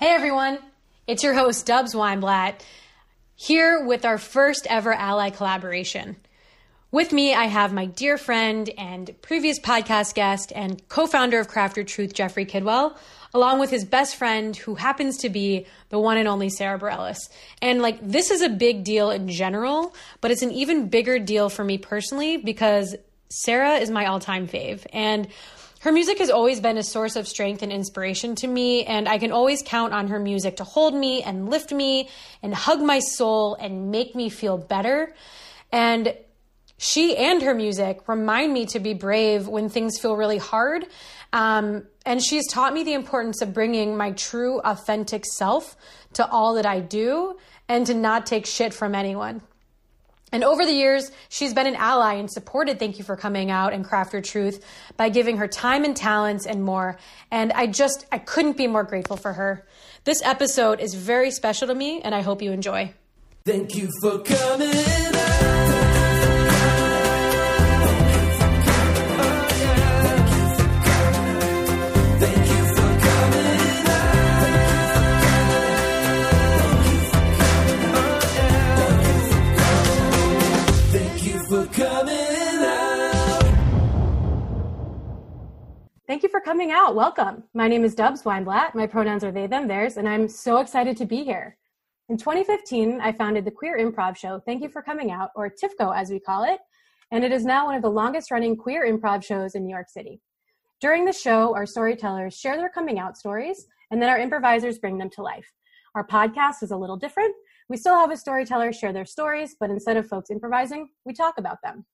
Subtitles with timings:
[0.00, 0.60] Hey everyone,
[1.08, 2.60] it's your host Dubs Weinblatt
[3.34, 6.14] here with our first ever ally collaboration.
[6.92, 11.48] With me, I have my dear friend and previous podcast guest and co founder of
[11.48, 12.96] Craft Your Truth, Jeffrey Kidwell,
[13.34, 17.18] along with his best friend, who happens to be the one and only Sara Bareilles.
[17.60, 21.48] And like, this is a big deal in general, but it's an even bigger deal
[21.48, 22.94] for me personally because
[23.30, 24.86] Sara is my all time fave.
[24.92, 25.26] And
[25.80, 29.18] her music has always been a source of strength and inspiration to me, and I
[29.18, 32.08] can always count on her music to hold me and lift me
[32.42, 35.14] and hug my soul and make me feel better.
[35.70, 36.14] And
[36.78, 40.86] she and her music remind me to be brave when things feel really hard.
[41.32, 45.76] Um, and she's taught me the importance of bringing my true, authentic self
[46.14, 47.36] to all that I do
[47.68, 49.42] and to not take shit from anyone.
[50.30, 53.72] And over the years, she's been an ally and supported Thank You for Coming Out
[53.72, 54.64] and Craft Your Truth
[54.96, 56.98] by giving her time and talents and more.
[57.30, 59.66] And I just, I couldn't be more grateful for her.
[60.04, 62.92] This episode is very special to me, and I hope you enjoy.
[63.44, 65.17] Thank you for coming
[81.78, 83.44] coming out.
[86.08, 86.96] Thank you for coming out.
[86.96, 87.44] Welcome.
[87.54, 88.74] My name is Dubs Weinblatt.
[88.74, 91.56] My pronouns are they, them, theirs, and I'm so excited to be here.
[92.08, 95.94] In 2015, I founded the queer improv show Thank You for Coming Out, or TIFCO
[95.94, 96.58] as we call it,
[97.12, 99.88] and it is now one of the longest running queer improv shows in New York
[99.88, 100.20] City.
[100.80, 104.98] During the show, our storytellers share their coming out stories, and then our improvisers bring
[104.98, 105.52] them to life.
[105.94, 107.34] Our podcast is a little different.
[107.68, 111.34] We still have a storyteller share their stories, but instead of folks improvising, we talk
[111.36, 111.84] about them.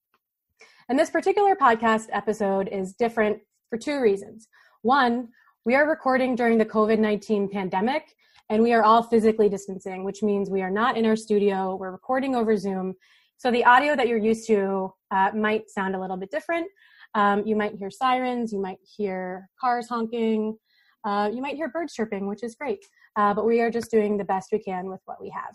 [0.89, 3.39] And this particular podcast episode is different
[3.70, 4.47] for two reasons.
[4.83, 5.28] One,
[5.64, 8.14] we are recording during the COVID 19 pandemic,
[8.50, 11.75] and we are all physically distancing, which means we are not in our studio.
[11.75, 12.94] We're recording over Zoom.
[13.38, 16.69] So the audio that you're used to uh, might sound a little bit different.
[17.15, 20.56] Um, you might hear sirens, you might hear cars honking,
[21.04, 22.84] uh, you might hear birds chirping, which is great.
[23.16, 25.54] Uh, but we are just doing the best we can with what we have.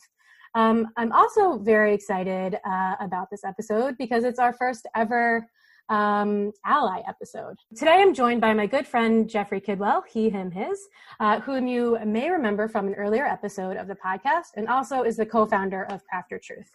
[0.55, 5.47] Um, I'm also very excited uh, about this episode because it's our first ever
[5.89, 7.55] um, ally episode.
[7.75, 10.79] Today I'm joined by my good friend Jeffrey Kidwell, he, him, his,
[11.19, 15.17] uh, whom you may remember from an earlier episode of the podcast, and also is
[15.17, 16.69] the co founder of Craft Your Truth.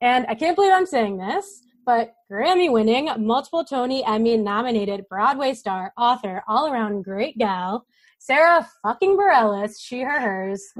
[0.00, 5.54] And I can't believe I'm saying this, but Grammy winning, multiple Tony Emmy nominated Broadway
[5.54, 7.86] star, author, all around great gal,
[8.18, 10.72] Sara fucking Bareilles, she, her, hers.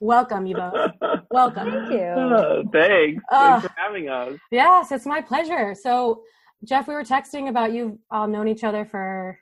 [0.00, 0.90] Welcome, you both.
[1.30, 1.70] Welcome.
[1.70, 2.06] Thank you.
[2.16, 3.22] Oh, thanks.
[3.32, 4.38] Uh, thanks for having us.
[4.50, 5.74] Yes, it's my pleasure.
[5.74, 6.22] So,
[6.64, 9.38] Jeff, we were texting about you've all known each other for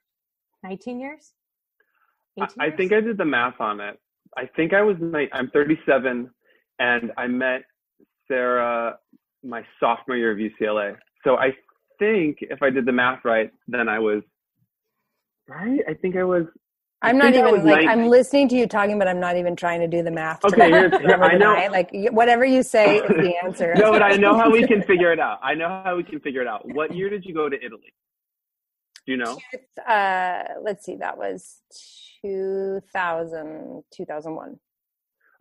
[0.63, 1.33] 19 years?
[2.41, 3.99] I, I think I did the math on it.
[4.37, 6.31] I think I was ni- I'm 37,
[6.79, 7.63] and I met
[8.27, 8.97] Sara
[9.45, 10.97] my sophomore year of UCLA.
[11.23, 11.51] So I
[11.99, 14.23] think if I did the math right, then I was
[15.49, 15.81] right.
[15.89, 16.45] I think I was.
[17.05, 17.89] I'm not even like 19.
[17.89, 20.45] I'm listening to you talking, but I'm not even trying to do the math.
[20.45, 21.55] Okay, Whatever I know.
[21.71, 23.75] Like whatever you say is the answer.
[23.77, 25.39] no, but I know how we can figure it out.
[25.43, 26.67] I know how we can figure it out.
[26.75, 27.93] What year did you go to Italy?
[29.07, 29.39] Do you know?
[29.87, 30.97] Uh, let's see.
[30.97, 31.61] That was
[32.23, 34.59] 2000, 2001.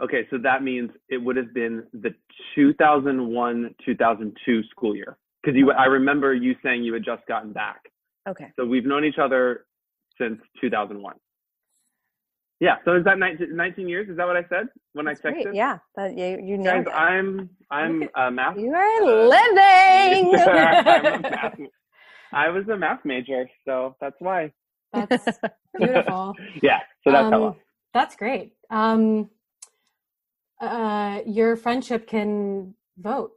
[0.01, 2.13] Okay, so that means it would have been the
[2.55, 5.71] 2001 2002 school year because you.
[5.71, 7.81] I remember you saying you had just gotten back.
[8.27, 8.51] Okay.
[8.57, 9.65] So we've known each other
[10.17, 11.15] since 2001.
[12.63, 12.77] Yeah.
[12.85, 14.07] So is that 19, 19 years?
[14.07, 15.47] Is that what I said when That's I great.
[15.47, 15.53] texted?
[15.53, 15.79] Yeah.
[15.97, 16.93] That, you you Guys, it.
[16.93, 18.57] I'm I'm a math.
[18.57, 20.33] You are living.
[20.39, 21.59] I'm a math.
[22.31, 24.53] I was a math major, so that's why.
[24.93, 25.39] That's
[25.77, 26.33] beautiful.
[26.61, 26.79] Yeah.
[27.03, 27.35] So that's how.
[27.35, 27.57] Um, well.
[27.93, 28.53] That's great.
[28.69, 29.29] Um,
[30.61, 33.33] uh, your friendship can vote.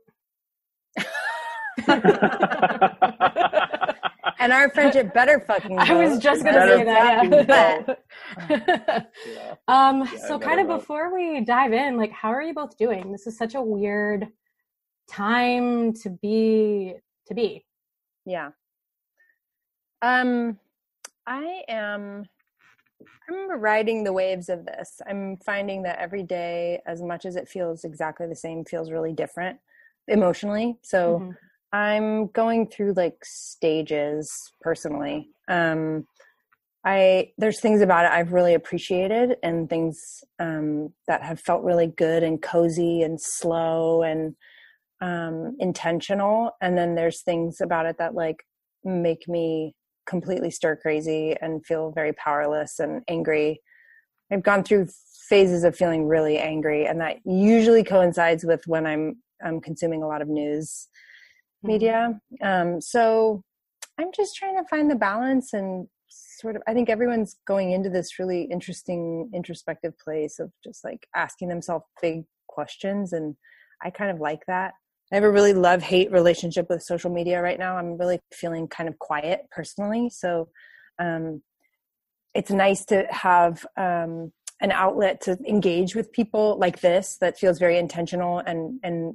[4.39, 5.79] And our friendship better fucking.
[5.79, 7.47] I was just gonna Better say that.
[7.49, 7.97] Yeah.
[8.49, 9.03] Yeah.
[9.69, 10.79] um, Yeah, so kind of vote.
[10.81, 13.13] before we dive in, like, how are you both doing?
[13.13, 14.29] This is such a weird
[15.09, 16.95] time to be
[17.27, 17.65] to be.
[18.25, 18.51] Yeah.
[20.03, 20.59] Um,
[21.27, 22.25] I am.
[23.29, 25.01] I'm riding the waves of this.
[25.07, 29.13] I'm finding that every day, as much as it feels exactly the same, feels really
[29.13, 29.59] different
[30.09, 30.79] emotionally.
[30.83, 31.37] So Mhm.
[31.73, 35.31] I'm going through like stages personally.
[35.49, 36.07] Um,
[36.85, 41.89] I there's things about it I've really appreciated, and things um, that have felt really
[41.89, 44.35] good and cozy and slow and
[45.01, 46.53] um, intentional.
[46.61, 48.45] And then there's things about it that like
[48.85, 49.75] make me
[50.07, 53.61] completely stir crazy and feel very powerless and angry
[54.31, 54.89] I've gone through
[55.29, 60.09] phases of feeling really angry, and that usually coincides with when I'm I'm consuming a
[60.09, 60.89] lot of news.
[61.67, 62.21] Media.
[62.43, 63.43] Um, so
[63.99, 66.63] I'm just trying to find the balance and sort of.
[66.67, 71.85] I think everyone's going into this really interesting introspective place of just like asking themselves
[72.01, 73.37] big questions, and
[73.83, 74.75] I kind of like that.
[75.13, 77.77] I have a really love hate relationship with social media right now.
[77.77, 80.49] I'm really feeling kind of quiet personally, so
[80.99, 81.43] um,
[82.35, 87.59] it's nice to have um, an outlet to engage with people like this that feels
[87.59, 89.15] very intentional and and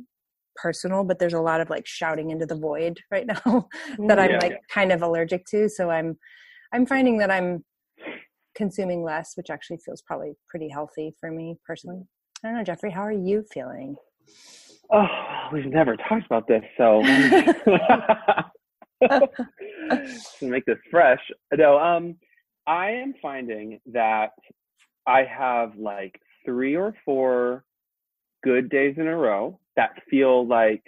[0.61, 3.67] personal but there's a lot of like shouting into the void right now
[4.07, 4.39] that i'm Yeah.
[4.41, 6.17] like kind of allergic to so i'm
[6.73, 7.63] i'm finding that i'm
[8.55, 12.01] consuming less which actually feels probably pretty healthy for me personally
[12.43, 13.95] i don't know jeffrey how are you feeling
[14.93, 15.07] Oh,
[15.53, 17.79] we've never talked about this, so to
[20.41, 21.21] make this fresh.
[21.57, 22.15] No, um,
[22.67, 24.31] I am finding that
[25.07, 27.63] I have like three or four
[28.43, 30.83] good days in a row that feel like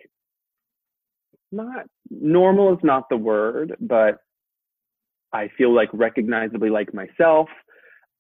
[1.52, 4.20] not normal is not the word, but
[5.32, 7.48] I feel like recognizably like myself.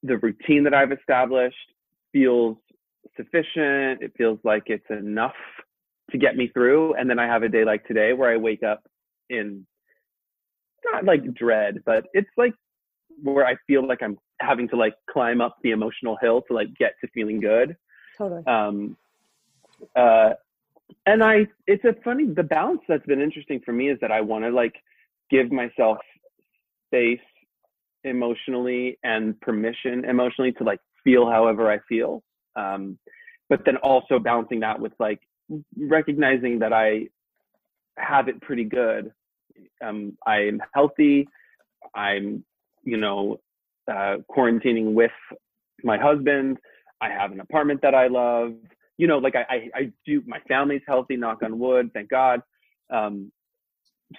[0.03, 1.55] The routine that I've established
[2.11, 2.57] feels
[3.15, 4.01] sufficient.
[4.01, 5.35] It feels like it's enough
[6.11, 6.95] to get me through.
[6.95, 8.83] And then I have a day like today where I wake up
[9.29, 9.65] in
[10.85, 12.53] not like dread, but it's like
[13.21, 16.73] where I feel like I'm having to like climb up the emotional hill to like
[16.75, 17.75] get to feeling good.
[18.17, 18.97] totally Um,
[19.95, 20.31] uh,
[21.05, 24.21] and I, it's a funny, the balance that's been interesting for me is that I
[24.21, 24.75] want to like
[25.29, 25.97] give myself
[26.87, 27.19] space
[28.03, 32.23] emotionally and permission emotionally to like feel however I feel.
[32.55, 32.97] Um,
[33.49, 35.19] but then also balancing that with like
[35.77, 37.07] recognizing that I
[37.97, 39.11] have it pretty good.
[39.83, 41.27] Um, I'm healthy.
[41.95, 42.43] I'm,
[42.83, 43.39] you know,
[43.89, 45.11] uh, quarantining with
[45.83, 46.57] my husband.
[47.01, 48.53] I have an apartment that I love.
[48.97, 50.21] You know, like I, I, I do.
[50.27, 51.15] My family's healthy.
[51.17, 51.91] Knock on wood.
[51.93, 52.41] Thank God.
[52.89, 53.31] Um,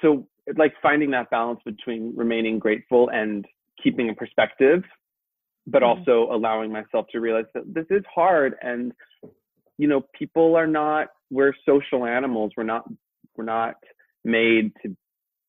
[0.02, 0.26] so,
[0.56, 3.46] like finding that balance between remaining grateful and
[3.82, 4.82] keeping a perspective,
[5.66, 5.86] but Mhm.
[5.86, 8.92] also allowing myself to realize that this is hard and
[9.78, 12.84] you know people are not we're social animals we're not
[13.36, 13.76] we're not
[14.24, 14.96] made to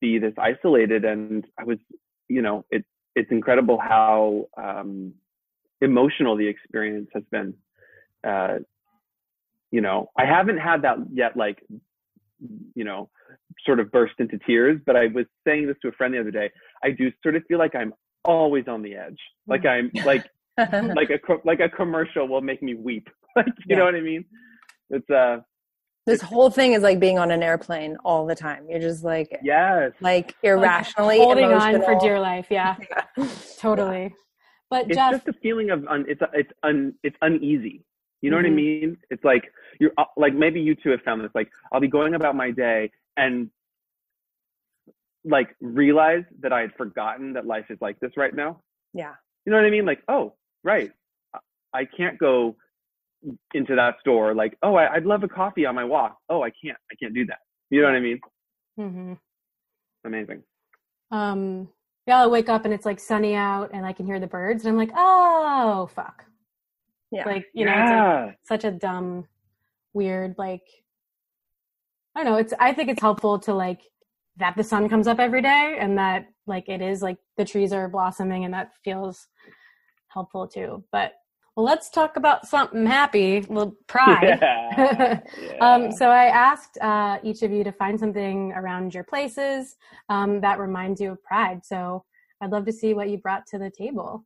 [0.02, 1.78] be this isolated and i was
[2.28, 2.84] you know it
[3.16, 5.14] it's incredible how um
[5.82, 7.54] emotional the experience has been
[8.24, 8.58] uh
[9.72, 11.64] you know i haven't had that yet like
[12.76, 13.10] you know
[13.66, 16.32] sort of burst into tears but i was saying this to a friend the other
[16.32, 16.50] day.
[16.84, 19.20] I do sort of feel like i'm always on the edge.
[19.48, 20.26] Like i'm like
[20.58, 23.08] like a like a commercial will make me weep.
[23.36, 23.78] Like you Yeah.
[23.80, 24.24] know what i mean?
[24.90, 25.38] It's uh
[26.06, 28.68] this whole thing is like being on an airplane all the time.
[28.70, 29.92] You're just like yes.
[30.00, 32.48] like irrationally holding on for dear life.
[32.52, 32.76] Yeah,
[33.60, 34.14] totally.
[34.70, 37.84] But it's Jeff, just a feeling of un, it's it's un it's uneasy
[38.26, 38.56] you know what i Mhm.
[38.56, 38.98] mean?
[39.12, 39.44] It's like
[39.80, 42.50] you're uh, like maybe you two have found this like i'll be going about my
[42.50, 43.50] day and
[45.24, 48.52] like realize that i had forgotten that life is like this right now.
[48.94, 49.14] Yeah.
[49.44, 49.86] You know what i mean?
[49.86, 50.34] Like oh
[50.64, 50.92] right.
[51.34, 51.40] I-
[51.82, 52.56] i can't go
[53.54, 56.18] into that store like oh I, i'd love a coffee on my walk.
[56.30, 57.40] Oh i can't i can't do that.
[57.72, 58.20] You know what i mean?
[58.80, 59.14] Mm-hmm.
[60.06, 60.42] amazing.
[61.12, 61.70] Um,
[62.08, 64.64] yeah, I wake up and it's like sunny out, and I can hear the birds,
[64.64, 66.26] and I'm like, oh fuck,
[67.16, 69.26] yeah like you know, it's like such a dumb,
[69.94, 70.64] weird, like
[72.16, 72.38] I don't know.
[72.38, 73.82] It's I think it's helpful to like
[74.38, 77.74] that the sun comes up every day, and that like it is like the trees
[77.74, 79.28] are blossoming, and that feels
[80.08, 80.84] helpful too.
[80.92, 81.14] But
[81.56, 83.46] well, let's talk about something happy.
[83.48, 84.40] Well, pride.
[84.42, 85.20] yeah.
[85.62, 89.78] Um, so I asked uh, each of you to find something around your places
[90.10, 91.66] um, that reminds you of pride.
[91.66, 92.04] So
[92.42, 94.26] I'd love to see what you brought to the table.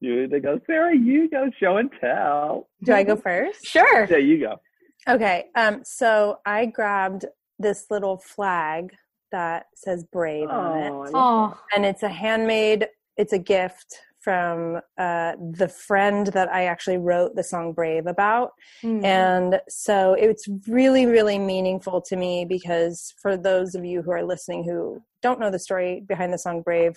[0.00, 4.06] You they go sara you go show and tell do i go first Sure.
[4.06, 4.60] there you go
[5.08, 5.46] Okay.
[5.54, 7.26] Um, so I grabbed
[7.58, 8.92] this little flag
[9.32, 10.92] that says brave on it.
[11.14, 16.98] Oh, And it's a handmade, it's a gift from uh, the friend that I actually
[16.98, 18.50] wrote the song Brave about.
[18.82, 19.04] mm.
[19.04, 24.24] And so it's really, really meaningful to me because for those of you who are
[24.24, 26.96] listening who don't know the story behind the song Brave,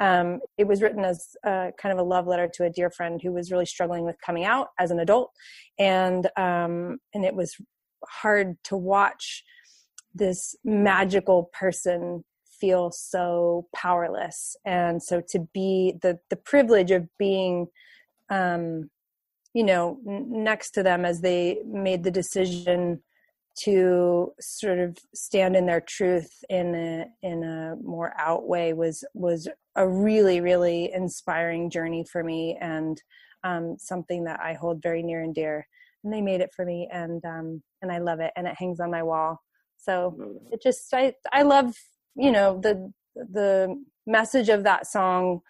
[0.00, 3.20] um, it was written as uh, kind of a love letter to a dear friend
[3.22, 5.30] who was really struggling with coming out as an adult,
[5.78, 7.56] and um, and it was
[8.22, 9.42] hard to watch
[10.14, 12.24] this magical person
[12.60, 17.66] feel so powerless, and so to be the the privilege of being
[18.28, 18.90] um,
[19.54, 23.02] you know n- next to them as they made the decision
[23.58, 29.02] to sort of stand in their truth in a in a more out way was
[29.14, 33.00] was a really really inspiring journey for me and
[33.44, 35.66] um, something that I hold very near and dear.
[36.02, 38.80] And they made it for me, and um, and I love it, and it hangs
[38.80, 39.40] on my wall.
[39.76, 41.74] So it just I I love
[42.14, 45.40] you know the the message of that song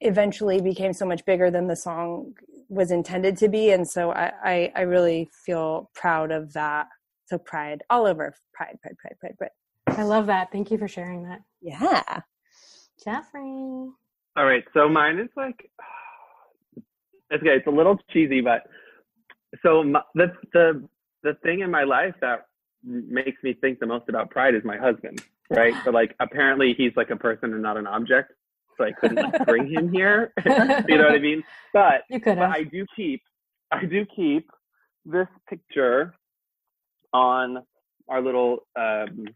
[0.00, 2.34] eventually became so much bigger than the song
[2.68, 6.88] was intended to be and so I, I, I really feel proud of that
[7.26, 9.50] so pride all over pride pride pride pride pride
[9.98, 10.52] I love that.
[10.52, 11.40] Thank you for sharing that.
[11.62, 12.20] yeah
[13.02, 13.90] Jeffrey.
[14.36, 15.70] All right, so mine is like,
[17.30, 17.56] it's okay.
[17.56, 18.62] It's a little cheesy, but
[19.62, 20.88] so my, the the
[21.22, 22.46] the thing in my life that
[22.84, 25.74] makes me think the most about pride is my husband, right?
[25.84, 28.32] But like, apparently he's like a person and not an object,
[28.76, 30.32] so I couldn't like, bring him here.
[30.44, 31.42] you know what I mean?
[31.72, 32.50] But You could but.
[32.50, 33.22] I do keep
[33.72, 34.48] I do keep
[35.04, 36.14] this picture
[37.12, 37.58] on
[38.08, 39.26] our little um,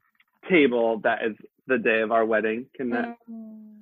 [0.49, 1.35] table that is
[1.71, 2.67] the day of our wedding.
[2.77, 3.17] Can that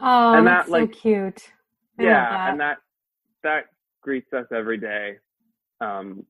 [0.00, 1.52] Oh, and that's like- so cute.
[1.99, 2.50] I yeah that.
[2.52, 2.78] and that
[3.42, 3.64] that
[4.02, 5.16] greets us every day
[5.80, 6.25] um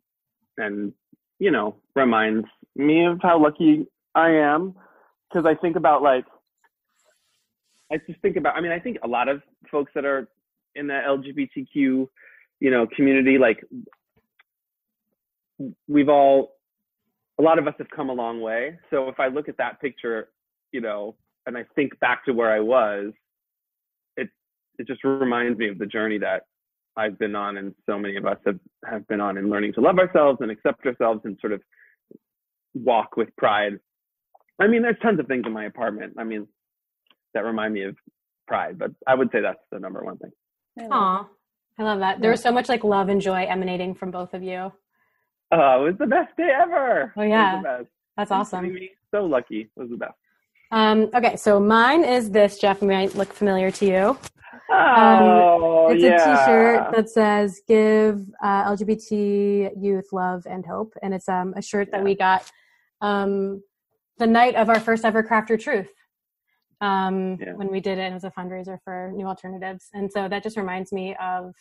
[0.57, 0.95] and
[1.39, 4.75] you know reminds me of how lucky i am
[5.29, 6.25] because i think about like
[7.93, 10.29] i just think about i mean i think a lot of folks that are
[10.75, 13.63] in the lgbtq you know community like
[15.87, 16.55] we've all
[17.39, 19.81] a lot of us have come a long way so if i look at that
[19.81, 20.29] picture
[20.73, 21.15] you know
[21.49, 23.13] and i think back to where i was
[24.17, 24.29] it
[24.79, 26.43] it just reminds me of the journey that
[26.99, 29.81] I've been on and so many of us have, have been on in learning to
[29.81, 31.63] love ourselves and accept ourselves and sort of
[32.75, 33.75] walk with pride.
[34.61, 36.15] I mean, there's tons of things in my apartment.
[36.19, 36.49] I mean,
[37.35, 37.97] that remind me of
[38.49, 40.33] pride, but I would say that's the number one thing.
[40.91, 41.29] Aw,
[41.79, 42.21] I love that.
[42.21, 44.73] There was so much like love and joy emanating from both of you.
[45.53, 47.13] Oh, it was the best day ever.
[47.17, 47.57] Oh, It was yeah.
[47.59, 47.87] the best.
[48.17, 48.77] That's awesome.
[49.15, 49.71] So lucky.
[49.77, 50.15] It was the best.
[50.71, 54.19] Um, okay, so mine is this, Jeff, might look familiar to you.
[54.71, 56.17] Oh, Um, It's yeah.
[56.17, 61.63] a t-shirt that says "Give uh, LGBT youth love and hope," and it's um, a
[61.63, 62.05] shirt that Yeah.
[62.05, 62.51] we got
[63.01, 63.63] um,
[64.19, 65.91] the night of our first ever Craft Your Truth
[66.83, 67.55] um, Yeah.
[67.55, 68.11] when we did it.
[68.11, 71.55] It was a fundraiser for New Alternatives, and so that just reminds me of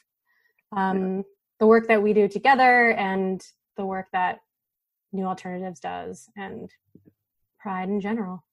[0.75, 1.23] um,
[1.59, 3.41] the work that we do together and
[3.77, 4.39] the work that
[5.13, 6.69] New Alternatives does, and
[7.59, 8.43] Pride in general.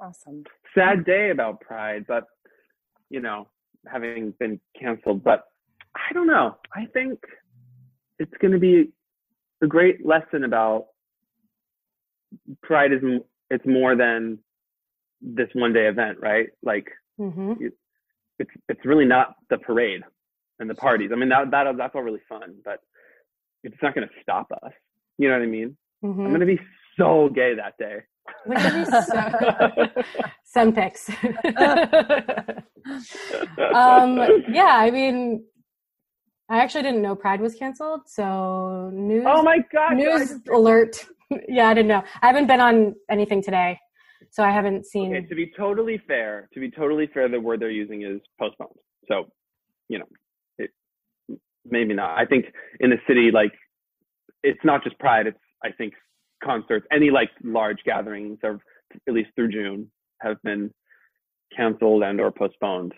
[0.00, 2.24] Awesome sad day about pride, but
[3.10, 3.48] you know,
[3.86, 5.22] having been canceled.
[5.22, 5.44] But
[5.94, 6.56] I don't know.
[6.74, 7.20] I think
[8.18, 8.92] it's going to be
[9.62, 10.86] a great lesson about
[12.62, 13.00] pride is
[13.50, 14.38] it's more than
[15.20, 16.48] this one day event, right?
[16.62, 17.54] Like hmm
[18.40, 20.02] it's it's really not the parade
[20.58, 21.10] and the parties.
[21.12, 22.80] I mean that that that's all really fun, but
[23.62, 24.72] it's not going to stop us.
[25.18, 25.76] You know what I mean?
[26.02, 26.60] hmm I'm going to be
[26.98, 28.00] so gay that day.
[28.46, 30.02] Look at these so-
[30.44, 30.68] Sun
[33.74, 34.18] um,
[34.52, 35.44] yeah, I mean,
[36.48, 39.96] I actually didn't know Pride was canceled, so news oh my god!
[39.96, 40.40] news guys.
[40.52, 41.04] alert.
[41.48, 42.02] yeah, I didn't know.
[42.22, 43.78] I haven't been on anything today,
[44.30, 45.14] so I haven't seen.
[45.16, 48.76] Okay, to be totally fair, to be totally fair, the word they're using is postponed.
[49.08, 49.24] So,
[49.88, 50.06] you know,
[50.58, 50.70] it
[51.64, 52.18] maybe not.
[52.18, 52.46] I think
[52.80, 53.52] in the city, like,
[54.42, 55.26] it's not just Pride.
[55.26, 55.94] It's I think
[56.44, 58.60] concerts, any like large gatherings, or
[59.08, 60.70] at least through June, have been
[61.56, 62.92] canceled and or postponed.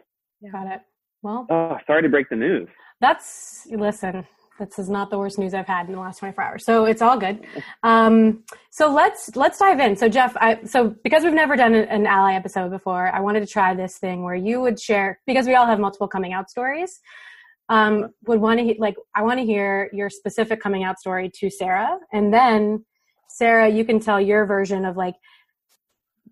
[0.52, 0.80] Got it.
[1.22, 2.68] Well, Oh, sorry to break the news.
[3.00, 4.26] that's listen.
[4.58, 7.02] This is not the worst news I've had in the last 24 hours, so it's
[7.02, 7.46] all good.
[7.82, 9.96] Um, so let's let's dive in.
[9.96, 13.46] So Jeff, I, so because we've never done an, ally episode before, I wanted to
[13.46, 17.00] try this thing where you would share because we all have multiple coming out stories.
[17.68, 21.50] Um, would want to like I want to hear your specific coming out story to
[21.50, 22.82] Sara, and then
[23.28, 25.14] Sara, you can tell your version of like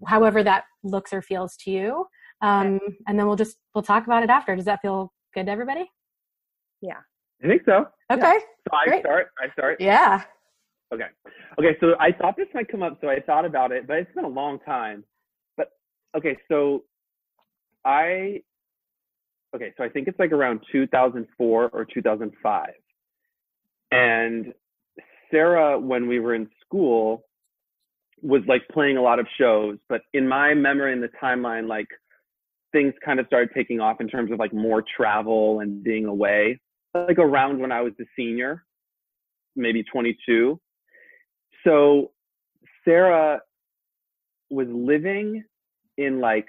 [0.06, 2.06] however that looks or feels to you,
[2.40, 4.54] um, and then we'll just we'll talk about it after.
[4.56, 5.90] Does that feel good to everybody?
[6.80, 6.98] Yeah.
[7.42, 7.86] I think so.
[8.10, 8.38] Okay.
[8.68, 9.02] So I Great.
[9.02, 9.28] start.
[9.38, 9.80] I start.
[9.80, 10.22] Yeah.
[10.92, 11.06] Okay.
[11.58, 11.76] Okay.
[11.80, 14.24] So I thought this might come up, so I thought about it, but it's been
[14.24, 15.04] a long time.
[15.56, 15.68] But
[16.16, 16.84] okay, so
[17.84, 18.42] I
[19.54, 22.68] okay, so I think it's like around 2004 or 2005,
[23.90, 24.54] and
[25.30, 27.24] Sara, when we were in school,
[28.22, 29.78] was like playing a lot of shows.
[29.88, 31.88] But in my memory, in the timeline, like
[32.72, 36.60] things kind of started taking off in terms of like more travel and being away.
[36.94, 38.64] Like around when I was a senior,
[39.56, 40.60] maybe 22
[41.64, 42.12] so
[42.84, 43.40] Sara
[44.50, 45.42] was living
[45.96, 46.48] in like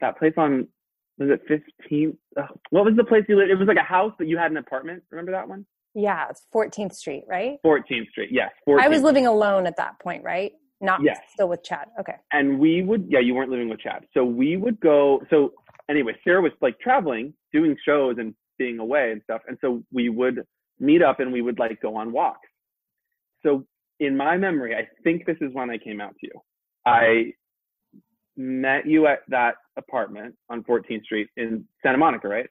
[0.00, 0.68] that place on
[1.18, 2.16] was it 15th?
[2.70, 3.50] What was the place you lived?
[3.50, 5.02] It was like a house, but you had an apartment.
[5.10, 5.66] Remember that one?
[5.94, 8.30] Yeah it's 14th street right 14th Street.
[8.32, 8.80] Yes, 14th.
[8.80, 11.18] i was living alone at that point right not Yes.
[11.32, 14.04] still with chad okay and we would yeah, you weren't living with Chad.
[14.14, 15.20] So we would go.
[15.30, 15.52] So
[15.88, 19.42] anyway, Sara was like traveling, doing shows and being away and stuff.
[19.48, 20.44] And so we would
[20.78, 22.48] meet up and we would like go on walks.
[23.44, 23.64] So
[24.00, 26.40] in my memory, I think this is when I came out to you.
[26.86, 27.32] I
[28.36, 32.48] met you at that apartment on 14th Street in Santa Monica, right?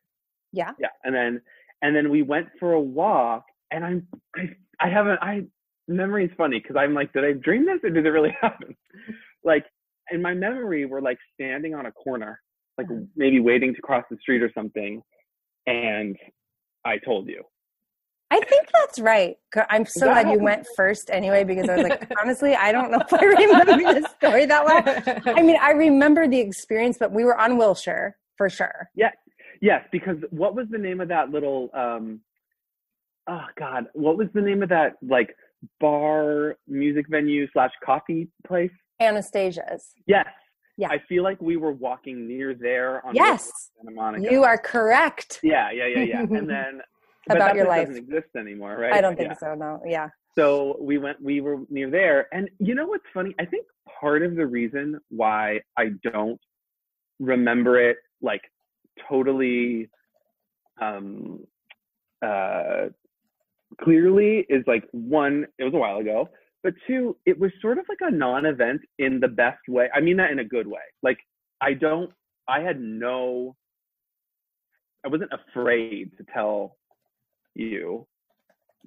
[0.51, 0.71] Yeah.
[0.79, 0.89] Yeah.
[1.03, 1.41] And then
[1.81, 5.43] and then we went for a walk and I'm I I haven't I
[5.87, 8.75] memory is funny because I'm like, did I dream this or did it really happen?
[9.43, 9.65] like
[10.11, 12.39] in my memory, we're like standing on a corner,
[12.77, 13.05] like mm-hmm.
[13.15, 15.01] maybe waiting to cross the street or something,
[15.65, 16.15] and
[16.85, 17.43] I told you.
[18.29, 19.37] I think that's right.
[19.69, 22.91] I'm so that glad you went first anyway, because I was like, honestly, I don't
[22.91, 24.83] know if I remember this story that well.
[25.37, 28.89] I mean, I remember the experience, but we were on Wilshire for sure.
[29.61, 32.21] Yes, because what was the name of that little um
[33.27, 35.35] oh god, what was the name of that like
[35.79, 38.71] bar music venue slash coffee place?
[39.01, 39.93] Anastasia's.
[40.05, 40.27] Yes.
[40.77, 40.89] Yeah.
[40.89, 44.31] I feel like we were walking near there on Yes, Santa Monica.
[44.31, 46.19] you are correct Yeah, yeah, yeah, yeah.
[46.21, 46.81] And then
[47.29, 47.87] about your life.
[47.87, 48.93] doesn't exist anymore, right?
[48.93, 49.37] I don't think Yeah.
[49.37, 49.55] so.
[49.55, 49.81] No.
[49.85, 50.09] Yeah.
[50.37, 52.27] So we went we were near there.
[52.31, 53.33] And you know what's funny?
[53.39, 53.65] I think
[53.99, 56.39] part of the reason why I don't
[57.19, 58.41] remember it like
[59.09, 59.89] totally
[60.81, 61.39] um
[62.25, 62.85] uh
[63.81, 66.29] clearly is like one, it was a while ago,
[66.63, 69.89] but two, it was sort of like a non-event in the best way.
[69.93, 70.81] I mean that in a good way.
[71.03, 71.19] Like
[71.61, 72.11] I don't
[72.47, 73.55] I had no
[75.05, 76.77] I wasn't afraid to tell
[77.55, 78.07] you.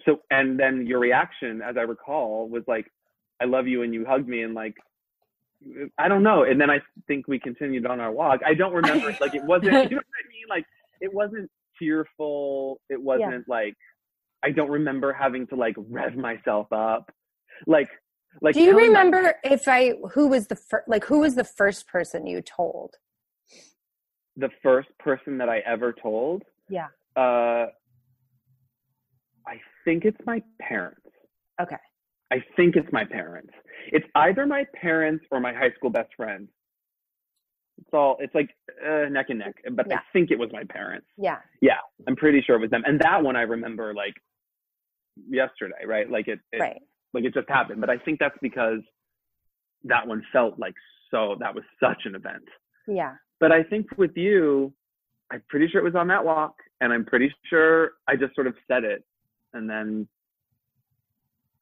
[0.04, 2.86] So and then your reaction, as I recall, was like,
[3.40, 4.74] I love you and you hugged me and like
[5.98, 6.44] I don't know.
[6.44, 8.40] And then I think we continued on our walk.
[8.46, 10.46] I don't remember like it wasn't you know what I mean?
[10.48, 10.64] Like
[11.00, 12.80] it wasn't tearful.
[12.88, 13.74] It wasn't like
[14.42, 17.10] I don't remember having to like rev myself up.
[17.66, 17.88] Like
[18.40, 21.34] like Do you telling my- remember if I who was the first like who was
[21.34, 22.94] the first person you told?
[24.36, 26.44] the first person that I ever told?
[26.70, 26.86] Yeah.
[27.16, 27.66] Uh,
[29.46, 31.00] I think it's my parents.
[31.60, 31.76] Okay.
[32.32, 33.52] I think it's my parents.
[33.92, 36.48] It's either my parents or my high school best friend.
[37.78, 38.16] It's all.
[38.20, 38.50] It's like
[38.86, 41.06] uh, neck and neck, but I think it was my parents.
[41.16, 41.38] Yeah.
[41.60, 41.78] Yeah.
[42.06, 42.82] I'm pretty sure it was them.
[42.84, 44.14] And that one I remember like
[45.28, 46.10] yesterday, right?
[46.10, 46.80] Like it, it Right.
[47.14, 47.80] like it just happened.
[47.80, 48.80] But I think that's because
[49.84, 50.74] that one felt like
[51.10, 51.36] so.
[51.40, 52.44] That was such an event.
[52.86, 53.14] Yeah.
[53.38, 54.72] But I think with you,
[55.32, 58.46] I'm pretty sure it was on that walk, and I'm pretty sure I just sort
[58.46, 59.04] of said it,
[59.54, 60.06] and then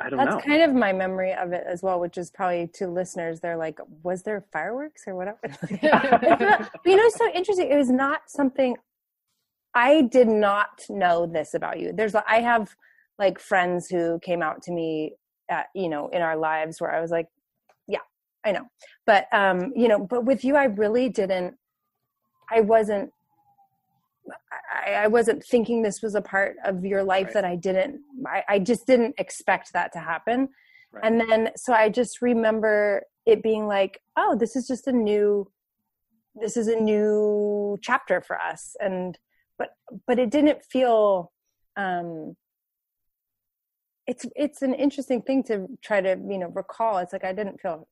[0.00, 0.40] I don't That's know.
[0.40, 3.80] kind of my memory of it as well, which is probably to listeners, they're like,
[4.04, 5.38] was there fireworks or whatever?
[5.42, 7.70] Not- you know, it's so interesting.
[7.70, 8.76] It was not something
[9.74, 11.92] I did not know this about you.
[11.92, 12.74] There's, I have
[13.18, 15.14] like friends who came out to me,
[15.50, 17.26] at, you know, in our lives where I was like,
[17.88, 17.98] yeah,
[18.44, 18.66] I know.
[19.04, 21.54] But, um, you know, but with you, I really didn't,
[22.52, 23.10] I wasn't,
[24.86, 27.34] I, I wasn't thinking this was a part of your life Right.
[27.34, 30.48] that I didn't, I, I just didn't expect that to happen.
[30.92, 31.04] Right.
[31.04, 35.50] And then, so I just remember it being like, oh, this is just a new,
[36.34, 38.76] this is a new chapter for us.
[38.80, 39.18] And,
[39.58, 39.70] but,
[40.06, 41.32] but it didn't feel,
[41.76, 42.36] um,
[44.06, 46.98] it's, it's an interesting thing to try to, you know, recall.
[46.98, 47.86] It's like, I didn't feel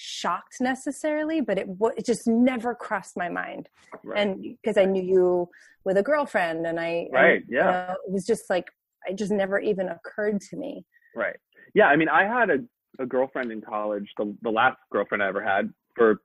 [0.00, 3.68] shocked necessarily, but it, wa- it just never crossed my mind
[4.04, 4.18] right.
[4.20, 5.48] and because I knew you
[5.84, 7.58] with a girlfriend, and I Right, and, yeah.
[7.58, 8.66] you know, it was just like
[9.06, 10.84] it just never even occurred to me.
[11.14, 11.36] right.
[11.74, 12.58] Yeah, I mean, I had a,
[12.98, 16.20] a girlfriend in college, the the last girlfriend I ever had for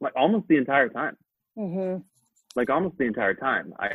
[0.00, 1.16] like almost the entire time.
[1.56, 1.96] hmm
[2.54, 3.90] like almost the entire time I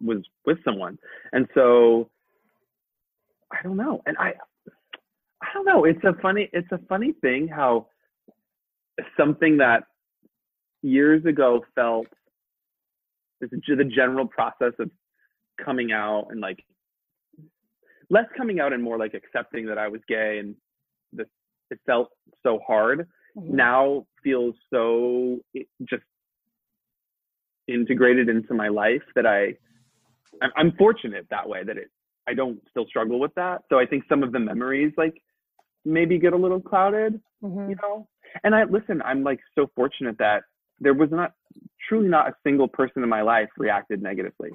[0.00, 0.96] was with someone.
[1.32, 2.08] And so
[3.50, 4.00] I don't know.
[4.06, 4.34] And I
[5.48, 5.84] I don't know.
[5.84, 7.86] It's a funny it's a funny thing how
[9.16, 9.84] something that
[10.82, 12.06] years ago felt
[13.40, 14.90] the general process of
[15.64, 16.64] coming out and like
[18.10, 20.54] less coming out and more like accepting that I was gay and
[21.12, 21.26] this
[21.70, 22.08] it felt
[22.42, 23.06] so hard
[23.38, 23.56] Mm-hmm.
[23.56, 25.38] now feels so
[25.84, 26.02] just
[27.68, 29.54] integrated into my life that I
[30.42, 31.90] I'm, I'm fortunate that way that it
[32.26, 33.62] I don't still struggle with that.
[33.70, 35.14] So I think some of the memories like
[35.88, 38.06] maybe get a little clouded, hmm you know.
[38.44, 40.42] And I listen, I'm like so fortunate that
[40.80, 41.32] there was not
[41.88, 44.50] truly not a single person in my life reacted negatively.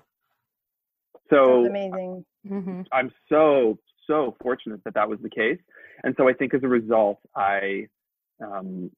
[1.30, 2.26] So That's amazing.
[2.48, 5.60] hmm I'm so so fortunate that that was the case,
[6.04, 7.88] and so I think as a result, I
[8.44, 8.92] um,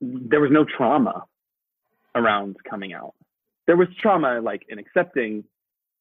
[0.00, 1.24] there was no trauma
[2.14, 3.14] around coming out.
[3.66, 5.44] There was trauma like in accepting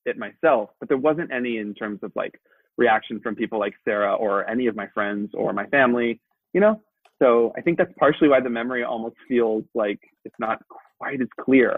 [0.06, 2.39] it myself, but there wasn't any in terms of like
[2.79, 6.19] reaction from people like Sara or any of my friends or my family.
[6.53, 6.81] You know,
[7.21, 10.57] so I think that's partially why the memory almost feels like it's not
[10.97, 11.77] quite as clear.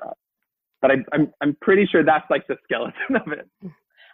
[0.82, 3.48] But I, I'm I'm pretty sure that's like the skeleton of it.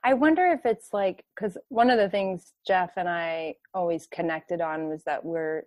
[0.03, 4.61] I wonder if it's like because one of the things Jeff and I always connected
[4.61, 5.63] on was that we're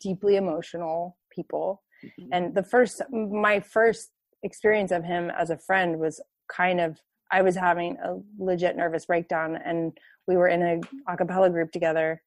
[0.00, 2.32] deeply emotional people, Mm-hmm.
[2.32, 4.10] and the first my first
[4.42, 6.20] experience of him as a friend was
[6.54, 6.98] kind of
[7.34, 11.72] I was having a legit nervous breakdown, and we were in a a cappella group
[11.72, 12.22] together,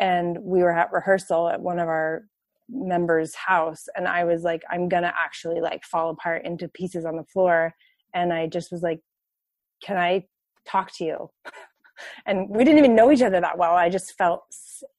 [0.00, 2.24] and we were at rehearsal at one of our
[2.68, 7.16] members' house, and I was like, I'm gonna actually like fall apart into pieces on
[7.16, 7.72] the floor,
[8.14, 8.98] and I just was like,
[9.80, 10.24] Can I
[10.66, 11.30] talk to you?
[12.26, 13.76] and we didn't even know each other that well.
[13.76, 14.42] I just felt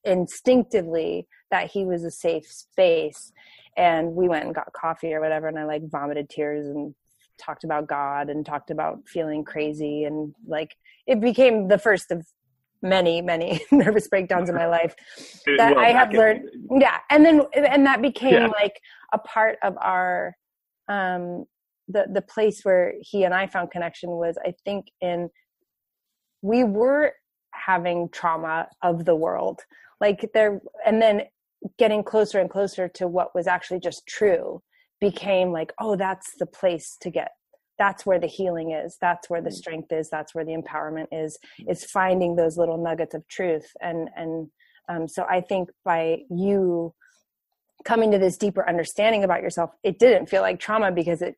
[0.04, 3.30] instinctively that he was a safe space.
[3.76, 6.94] And we went and got coffee or whatever, and I like vomited tears and
[7.38, 10.04] talked about God and talked about feeling crazy.
[10.04, 12.26] And like it became the first of
[12.82, 14.94] many, many nervous breakdowns in my life
[15.58, 16.48] that Well, I have learned.
[16.70, 16.98] Yeah.
[17.10, 18.46] And then, and that became Yeah.
[18.48, 18.78] like
[19.12, 20.34] a part of our,
[20.88, 21.44] um,
[21.88, 25.28] the, the place where he and I found connection was, I think, in
[26.42, 27.12] we were
[27.52, 29.60] having trauma of the world
[30.00, 31.22] like there and then
[31.78, 34.60] getting closer and closer to what was actually just true
[35.00, 37.32] became like oh that's the place to get
[37.78, 41.38] that's where the healing is that's where the strength is that's where the empowerment is
[41.68, 44.48] is finding those little nuggets of truth and and
[44.88, 46.94] um, so i think by you
[47.84, 51.34] coming to this deeper understanding about yourself it didn't feel like trauma because it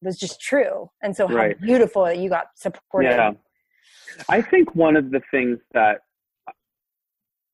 [0.00, 1.60] was just true and so how Right.
[1.60, 3.32] beautiful that you got supported Yeah.
[4.28, 6.00] I think one of the things that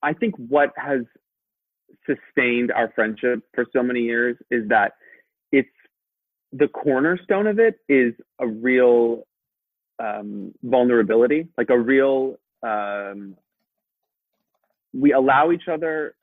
[0.02, 1.00] I think what has
[2.06, 4.92] sustained our friendship for so many years is that
[6.52, 9.24] the cornerstone of it is a real
[9.98, 13.37] um, vulnerability, like a real um,
[14.92, 16.14] we allow each other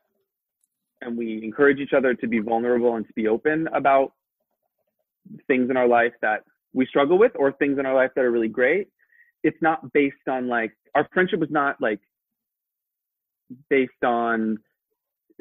[1.02, 4.14] and we encourage each other to be vulnerable and to be open about
[5.48, 8.32] things in our life that we struggle with or things in our life that are
[8.32, 8.88] really great.
[9.44, 12.00] It's not based on like our friendship was not like
[13.70, 14.58] based on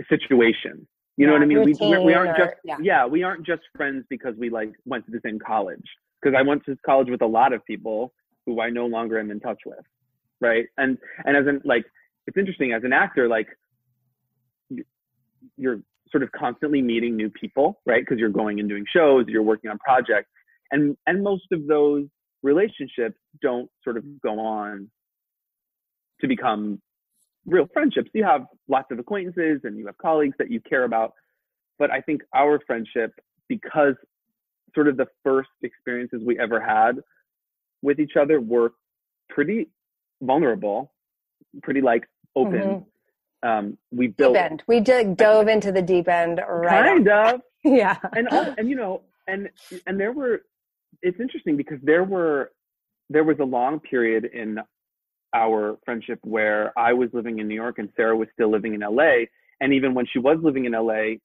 [0.08, 1.62] situation you know what i mean?
[1.62, 2.76] We, we, we aren't routine just yeah.
[2.82, 5.84] yeah we aren't just friends because we like went to the same college.
[6.22, 8.12] Because i went to college with a lot of people
[8.46, 9.84] who i no longer am in touch with
[10.40, 10.66] right?
[10.78, 11.84] And and as an like
[12.26, 13.48] it's interesting as an actor like
[15.56, 18.02] you're sort of constantly meeting new people right?
[18.02, 20.30] Because you're going and doing shows you're working on projects
[20.70, 22.06] and and most of those
[22.42, 24.90] relationships don't sort of go on
[26.20, 26.80] to become
[27.46, 31.12] real friendships you have lots of acquaintances and you have colleagues that you care about
[31.78, 33.12] but i think our friendship
[33.48, 33.94] because
[34.74, 36.92] sort of the first experiences we ever had
[37.82, 38.72] with each other were
[39.28, 39.68] pretty
[40.22, 40.92] vulnerable
[41.62, 42.04] pretty like
[42.36, 42.84] open
[43.42, 44.62] um we deep end.
[44.66, 46.86] We just dove into the deep end right.
[46.86, 47.98] kind of Yeah.
[48.14, 48.28] and
[48.58, 49.48] and you know and
[49.86, 50.42] and there were
[51.02, 52.52] it's interesting because there were
[53.10, 54.58] there was a long period in
[55.34, 58.80] our friendship where I was living in New York and Sara was still living in
[58.80, 59.26] LA
[59.60, 61.16] and even when she was living in LA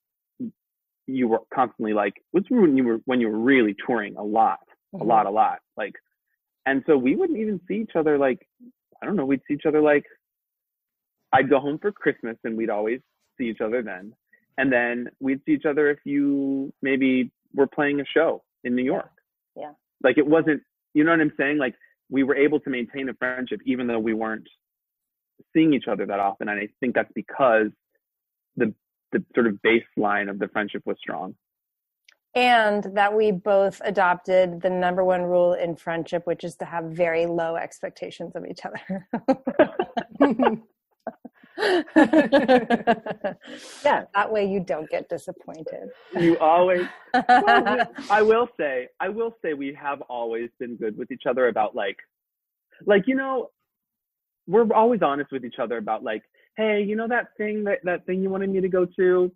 [1.07, 4.59] you were constantly like was when you were when you were really touring a lot
[4.93, 5.07] a mm-hmm.
[5.07, 5.93] lot a lot like
[6.65, 8.47] and so we wouldn't even see each other like
[9.01, 10.03] I don't know we'd see each other like
[11.31, 12.99] I'd go home for Christmas and we'd always
[13.37, 14.13] see each other then
[14.59, 18.83] and then we'd see each other if you maybe were playing a show in New
[18.83, 19.09] York.
[19.55, 19.71] Yeah.
[20.03, 20.61] Like it wasn't,
[20.93, 21.57] you know what I'm saying?
[21.57, 21.75] Like
[22.09, 24.47] we were able to maintain a friendship even though we weren't
[25.53, 26.49] seeing each other that often.
[26.49, 27.69] And I think that's because
[28.55, 28.73] the
[29.11, 31.35] the sort of baseline of the friendship was strong.
[32.35, 36.85] And that we both adopted the number one rule in friendship, which is to have
[36.85, 39.07] very low expectations of each other.
[43.85, 44.05] Yeah.
[44.13, 45.89] That way you don't get disappointed.
[46.17, 50.97] You always well, we- I will say, I will say we have always been good
[50.97, 51.97] with each other about like,
[52.85, 53.49] like, you know,
[54.47, 56.23] we're always honest with each other about like,
[56.57, 59.31] hey, you know that thing that, that thing you wanted me to go to?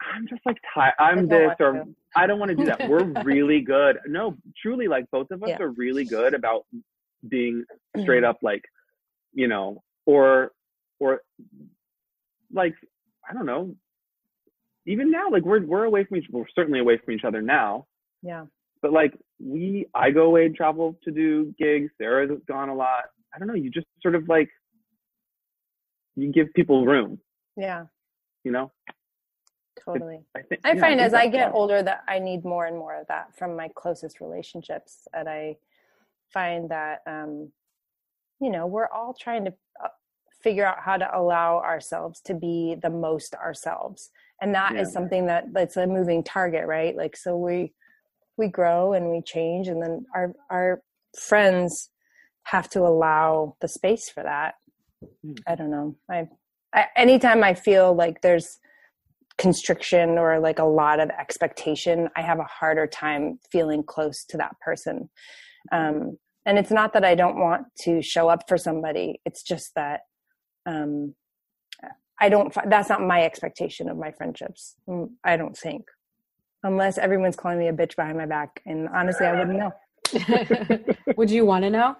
[0.00, 0.94] I'm just like tired.
[0.98, 1.84] I'm this or to.
[2.16, 2.88] I don't want to do that.
[2.88, 3.98] We're really good.
[4.06, 5.62] No, truly, like both of us Yeah.
[5.62, 6.66] are really good about
[7.28, 7.64] being
[8.02, 8.30] straight mm-hmm.
[8.30, 8.64] up like,
[9.32, 10.52] you know, or
[11.00, 11.22] or
[12.52, 12.74] like
[13.28, 13.74] I don't know.
[14.86, 17.86] Even now, like we're we're away from each we're certainly away from each other now.
[18.22, 18.44] yeah.
[18.82, 21.90] But like we I go away and travel to do gigs.
[21.98, 23.04] Sara's gone a lot.
[23.34, 24.48] I don't know, you just sort of like
[26.16, 27.18] you give people room,
[27.56, 27.86] Yeah.
[28.44, 28.70] you know?
[29.84, 30.20] Totally.
[30.36, 32.94] I think I yeah, find as I get older that I need more and more
[33.00, 35.08] of that from my closest relationships.
[35.12, 35.56] And I
[36.32, 37.50] find that, um,
[38.40, 39.52] you know, we're all trying to
[39.84, 39.88] uh,
[40.44, 44.00] figure out how to allow ourselves to be the most ourselves.
[44.42, 44.94] and that is Yeah.
[44.98, 47.56] something that that's a moving target right like so we
[48.40, 50.70] we grow and we change and then our our
[51.28, 51.70] friends
[52.54, 53.28] have to allow
[53.62, 54.52] the space for that
[55.24, 55.38] Mm.
[55.50, 56.18] i don't know I,
[56.78, 58.48] I anytime i feel like there's
[59.38, 64.36] constriction or like a lot of expectation i have a harder time feeling close to
[64.42, 64.96] that person
[65.72, 69.68] um and it's not that i don't want to show up for somebody it's just
[69.74, 70.00] that
[70.66, 71.14] um
[72.20, 75.84] i don't that's not my expectation of my friendships Mm, i don't think.
[76.62, 79.72] Unless everyone's calling me a bitch behind my back and honestly i wouldn't know.
[81.16, 81.96] Would you want to know?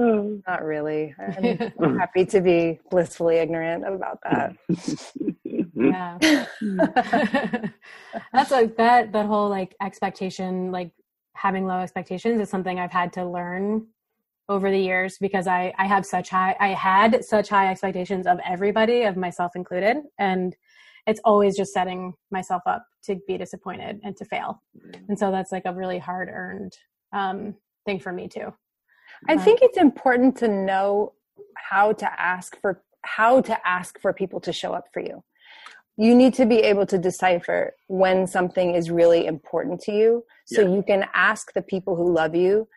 [0.00, 1.12] not really.
[1.18, 4.54] I'm, I'm happy to be blissfully ignorant about that.
[5.74, 6.18] Yeah.
[8.32, 10.92] That's like that that whole like expectation like
[11.34, 13.86] having low expectations is something i've had to learn
[14.48, 18.38] over the years because i i have such high i had such high expectations of
[18.46, 20.56] everybody of myself included and
[21.08, 24.62] it's always just setting myself up to be disappointed and to fail.
[25.08, 26.76] And so that's like a really hard earned
[27.14, 27.54] um
[27.86, 28.52] thing for me too.
[29.26, 31.14] I think it's important to know
[31.56, 35.24] how to ask for how to ask for people to show up for you.
[35.96, 40.60] You need to be able to decipher when something is really important to you so
[40.60, 40.74] Yeah.
[40.74, 42.68] you can ask the people who love you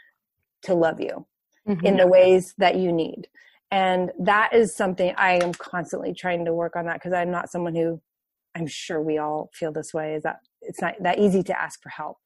[0.63, 1.27] to love you
[1.67, 1.85] Mhm.
[1.85, 3.27] in the ways that you need.
[3.69, 7.49] And that is something I am constantly trying to work on that because I'm not
[7.49, 8.01] someone who
[8.53, 11.81] I'm sure we all feel this way is that it's not that easy to ask
[11.81, 12.17] for help.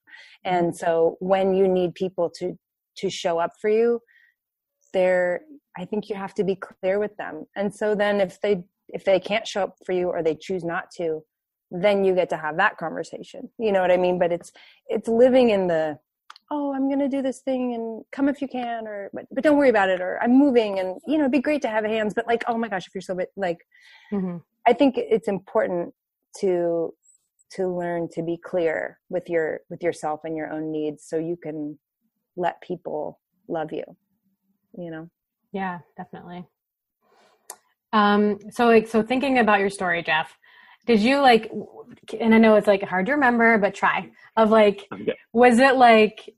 [0.44, 2.58] And so when you need people to
[2.98, 4.02] to show up for you,
[4.94, 5.42] there
[5.78, 7.46] I think you have to be clear with them.
[7.56, 10.64] And so then if they if they can't show up for you or they choose
[10.64, 11.24] not to,
[11.70, 13.50] then you get to have that conversation.
[13.60, 14.18] You know what I mean?
[14.18, 14.52] But it's
[14.88, 16.00] it's living in the
[16.52, 19.44] oh, I'm going to do this thing and come if you can or but, but
[19.44, 21.86] don't worry about it or I'm moving and you know, it'd be great to have
[21.86, 23.60] hands, but like oh my gosh, if you're so bit like
[24.12, 24.42] Mhm.
[24.68, 25.94] I think it's important
[26.40, 26.94] to
[27.52, 31.38] to learn to be clear with your with yourself and your own needs so you
[31.38, 31.78] can
[32.36, 33.84] let people love you.
[34.78, 35.10] You know.
[35.52, 36.46] Yeah, definitely.
[37.94, 40.38] Um, so like, so thinking about your story, Jeff,
[40.86, 41.52] did you like,
[42.20, 45.16] and I know it's like hard to remember, but try of like, Okay.
[45.34, 46.30] was it like,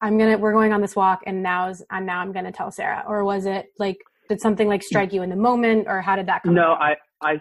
[0.00, 3.04] I'm gonna, we're going on this walk and now's, and now I'm gonna tell Sara,
[3.06, 6.26] or was it like, did something like strike you in the moment, or how did
[6.26, 6.54] that come?
[6.54, 6.72] No?
[6.74, 7.40] I, I,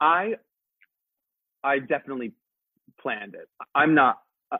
[0.00, 0.34] I,
[1.64, 2.32] I definitely
[3.00, 3.48] planned it.
[3.74, 4.18] I'm not.
[4.52, 4.58] uh,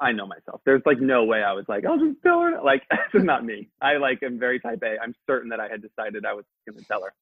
[0.00, 0.60] I know myself.
[0.64, 2.62] There's like no way I was like, I'll just tell her.
[2.62, 3.68] Like, this is not me.
[3.82, 4.96] I like am very type A.
[5.02, 7.12] I'm certain that I had decided I was going to tell her.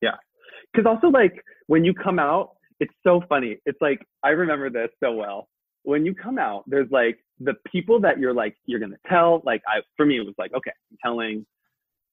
[0.00, 0.16] Yeah.
[0.72, 3.58] Because also like when you come out, it's so funny.
[3.66, 5.48] It's like I remember this so well.
[5.82, 9.42] When you come out, there's like the people that you're like you're gonna tell.
[9.44, 11.46] Like I, for me, it was like okay, I'm telling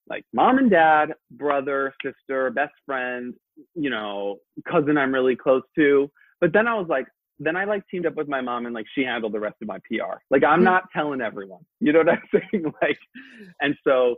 [0.07, 3.33] like mom and dad, brother, sister, best friend,
[3.73, 4.37] you know,
[4.69, 6.11] cousin I'm really close to.
[6.41, 7.07] But then I was like,
[7.39, 9.67] then I like teamed up with my mom and like she handled the rest of
[9.67, 10.17] my PR.
[10.29, 10.65] Like I'm hmm.
[10.65, 11.61] not telling everyone.
[11.79, 12.65] You know what I'm saying?
[12.81, 12.99] Like,
[13.61, 14.15] and so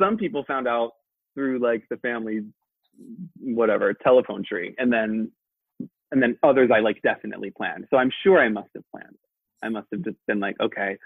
[0.00, 0.92] some people found out
[1.34, 2.40] through like the family,
[3.40, 5.30] whatever telephone tree, and then
[6.12, 7.86] and then others I like definitely planned.
[7.90, 9.16] So I'm sure I must have planned.
[9.62, 10.96] I must have just been like, okay,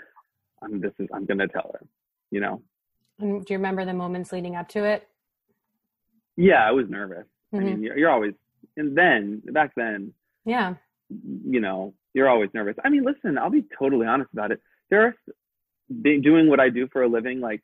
[0.63, 1.87] I'm this is I'm gonna tell her.
[2.31, 2.63] You know?
[3.19, 5.09] And do you remember the moments leading up to it?
[6.37, 7.27] Yeah, I was nervous.
[7.53, 7.65] I Mhm.
[7.65, 8.35] mean, you're, you're always,
[8.77, 10.77] and then back then, Yeah.
[11.11, 12.77] you know, you're always nervous.
[12.85, 14.61] I mean, listen, I'll be totally honest about it.
[14.91, 15.15] There are
[16.03, 17.61] doing what I do for a living, like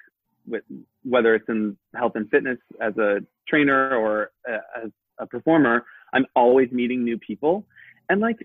[0.46, 0.62] with
[1.04, 6.26] whether it's in health and fitness as a trainer or uh, as a performer, I'm
[6.34, 7.66] always meeting new people,
[8.08, 8.36] and like,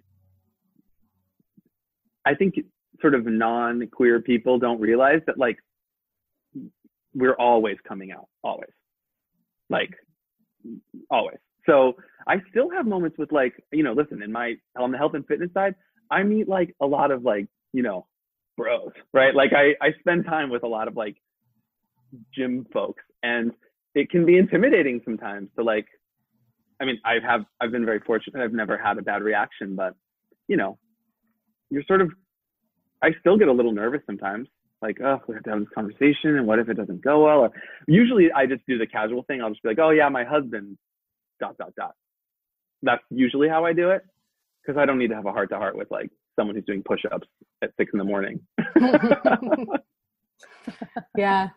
[2.25, 2.55] I think
[3.01, 5.57] sort of non-queer people don't realize that like
[7.13, 8.69] we're always coming out, always,
[9.69, 9.91] like
[11.09, 11.37] always.
[11.65, 11.95] So
[12.27, 15.25] I still have moments with like, you know, listen, in my on the health and
[15.25, 15.75] fitness side,
[16.09, 18.07] I meet like a lot of like, you know,
[18.57, 19.33] bros, right?
[19.33, 21.17] Like I I spend time with a lot of like
[22.33, 23.51] gym folks and
[23.95, 25.87] it can be intimidating sometimes to like
[26.81, 28.43] I mean, I have I've been very fortunate.
[28.43, 29.93] I've never had a bad reaction, but
[30.47, 30.79] you know,
[31.69, 32.11] you're sort of
[33.03, 34.47] I still get a little nervous sometimes.
[34.81, 37.41] Like, oh, we have to have this conversation, and what if it doesn't go well?
[37.41, 37.51] Or
[37.87, 39.41] usually, I just do the casual thing.
[39.41, 40.75] I'll just be like, oh yeah, my husband,
[41.39, 41.93] dot dot dot.
[42.81, 44.01] That's usually how I do it,
[44.65, 46.81] because I don't need to have a heart to heart with like someone who's doing
[46.83, 47.27] push-ups
[47.61, 48.39] at six in the morning.
[51.17, 51.49] yeah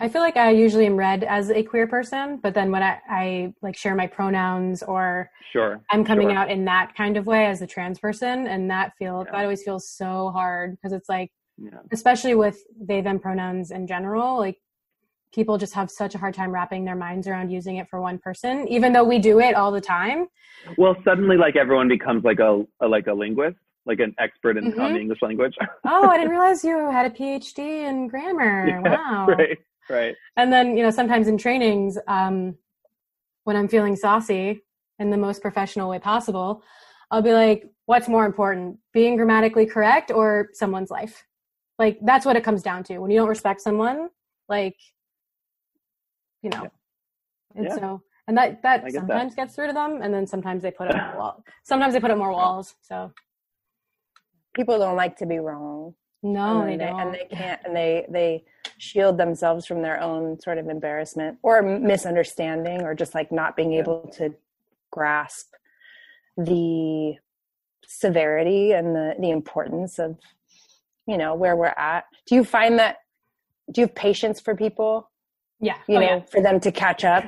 [0.00, 2.98] i feel like i usually am read as a queer person but then when i,
[3.08, 5.80] I like share my pronouns or sure.
[5.90, 6.38] i'm coming Sure.
[6.38, 9.32] out in that kind of way as a trans person and that feel Yeah.
[9.32, 11.80] that always feels so hard because it's like Yeah.
[11.92, 14.58] especially with they them pronouns in general like
[15.36, 18.18] people just have such a hard time wrapping their minds around using it for one
[18.18, 20.26] person, even though we do it all the time.
[20.78, 24.66] Well, suddenly, like everyone becomes like a, a like a linguist, like an expert in
[24.72, 24.84] Mhm.
[24.84, 25.56] on the English language.
[25.88, 28.66] Oh, I didn't realize you had a PhD in grammar.
[28.68, 29.26] Yeah, wow.
[29.28, 29.58] Right.
[29.88, 30.16] Right.
[30.36, 32.56] And then, you know, sometimes in trainings, um,
[33.44, 34.62] when I'm feeling saucy
[34.98, 36.62] in the most professional way possible,
[37.12, 41.24] I'll be like, what's more important, being grammatically correct or someone's life?
[41.78, 42.98] Like, that's what it comes down to.
[42.98, 44.08] When you don't respect someone,
[44.48, 44.76] like,
[46.42, 46.68] you know,
[47.54, 47.74] and Yeah.
[47.76, 49.00] so, and that, that get that.
[49.00, 50.00] sometimes gets through to them.
[50.02, 51.44] And then sometimes they put up wall.
[51.62, 52.74] Sometimes they put up more walls.
[52.82, 53.12] So
[54.56, 55.94] People don't like to be wrong.
[56.22, 57.00] no, and they then don't.
[57.02, 58.44] and they can't and they they
[58.78, 63.72] shield themselves from their own sort of embarrassment or misunderstanding or just like not being
[63.72, 63.80] Yeah.
[63.80, 64.34] able to
[64.90, 65.48] grasp
[66.36, 67.14] the
[67.86, 70.18] severity and the the importance of
[71.06, 72.96] you know where we're at do you find that
[73.72, 75.08] do you have patience for people
[75.60, 75.76] yeah.
[75.88, 76.20] you Oh, know yeah.
[76.32, 77.24] for them to catch up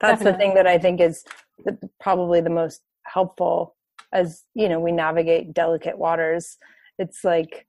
[0.00, 1.24] that's the thing that i think is
[1.64, 3.76] the, probably the most helpful
[4.14, 6.56] as you know we navigate delicate waters
[6.98, 7.66] it's like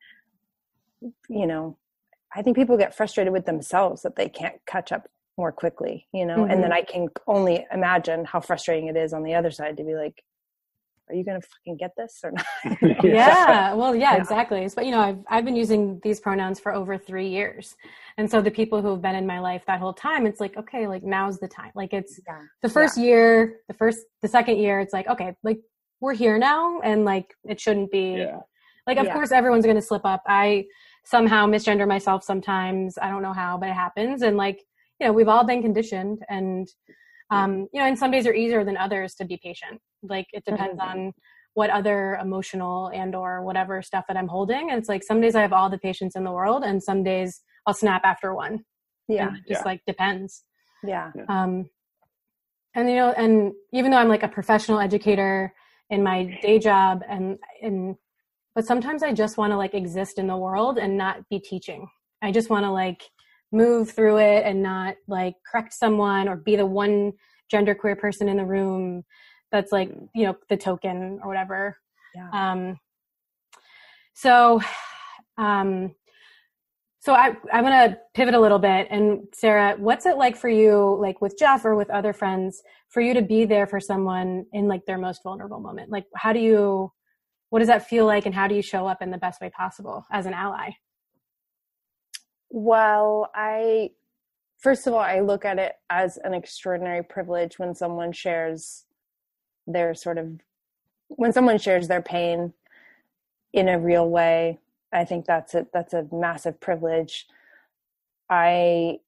[1.27, 1.77] you know
[2.33, 6.25] i think people get frustrated with themselves that they can't catch up more quickly you
[6.25, 6.73] know and then mm-hmm.
[6.73, 10.23] i can only imagine how frustrating it is on the other side to be like
[11.09, 12.45] are you gonna fucking get this or not?
[13.03, 13.73] Yeah.
[13.73, 14.21] Well yeah Yeah.
[14.21, 14.67] exactly.
[14.75, 17.75] But you know I've, I've been using these pronouns for over three years.
[18.17, 20.57] And so the people who have been in my life that whole time it's like
[20.57, 21.71] okay like now's the time.
[21.75, 22.41] Like it's yeah.
[22.61, 25.59] the first year the first the second year it's like okay like
[26.01, 28.39] we're here now and like it shouldn't be Yeah.
[28.87, 29.13] like of Yeah.
[29.13, 30.21] course everyone's going to slip up.
[30.27, 30.65] I
[31.05, 32.97] somehow misgender myself sometimes.
[33.01, 34.21] I don't know how but it happens.
[34.21, 34.61] And like
[34.99, 36.67] you know we've all been conditioned and
[37.31, 39.81] um you know and some days are easier than others to be patient.
[40.03, 41.13] Like it depends on
[41.53, 44.69] what other emotional and or whatever stuff that i'm holding.
[44.69, 47.01] And it's like some days i have all the patience in the world and some
[47.03, 48.65] days i'll snap after one.
[49.07, 49.29] Yeah.
[49.35, 49.63] It just Yeah.
[49.65, 50.43] like depends.
[50.83, 51.11] Yeah.
[51.29, 51.69] Um
[52.75, 55.53] and you know and even though i'm like a professional educator
[55.89, 57.95] in my day job and and
[58.55, 61.87] but sometimes i just want to like exist in the world and not be teaching.
[62.21, 63.03] I just want to like
[63.51, 67.13] move through it and not like correct someone or be the one
[67.53, 69.03] genderqueer person in the room
[69.51, 71.77] that's like you know the token or whatever.
[72.15, 72.29] Yeah.
[72.33, 72.79] um
[74.13, 74.61] so
[75.37, 75.93] um
[77.05, 78.87] so I, I'm going to pivot a little bit.
[78.89, 82.99] And Sara, what's it like for you, like with Jeff or with other friends, for
[82.99, 85.91] you to be there for someone in like their most vulnerable moment?
[85.91, 86.91] Like, how do you,
[87.51, 88.25] what does that feel like?
[88.25, 90.71] And how do you show up in the best way possible as an ally?
[92.49, 93.91] Well, I
[94.57, 98.85] first of all, I look at it as an extraordinary privilege when someone shares
[99.67, 100.39] their sort of
[101.09, 102.53] when someone shares their pain
[103.53, 104.57] in a real way.
[104.93, 107.25] I think that's a that's a massive privilege.
[108.29, 108.99] I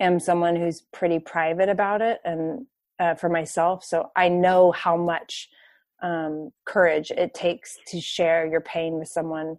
[0.00, 2.66] am someone who's pretty private about it, and
[2.98, 5.48] uh, for myself, so I know how much
[6.02, 9.56] um, courage it takes to share your pain with someone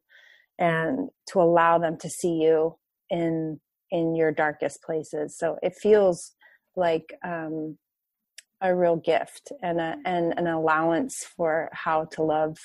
[0.59, 2.77] and to allow them to see you
[3.09, 3.59] in
[3.91, 6.33] in your darkest places so it feels
[6.75, 7.77] like um
[8.61, 12.57] a real gift and a and an allowance for how to love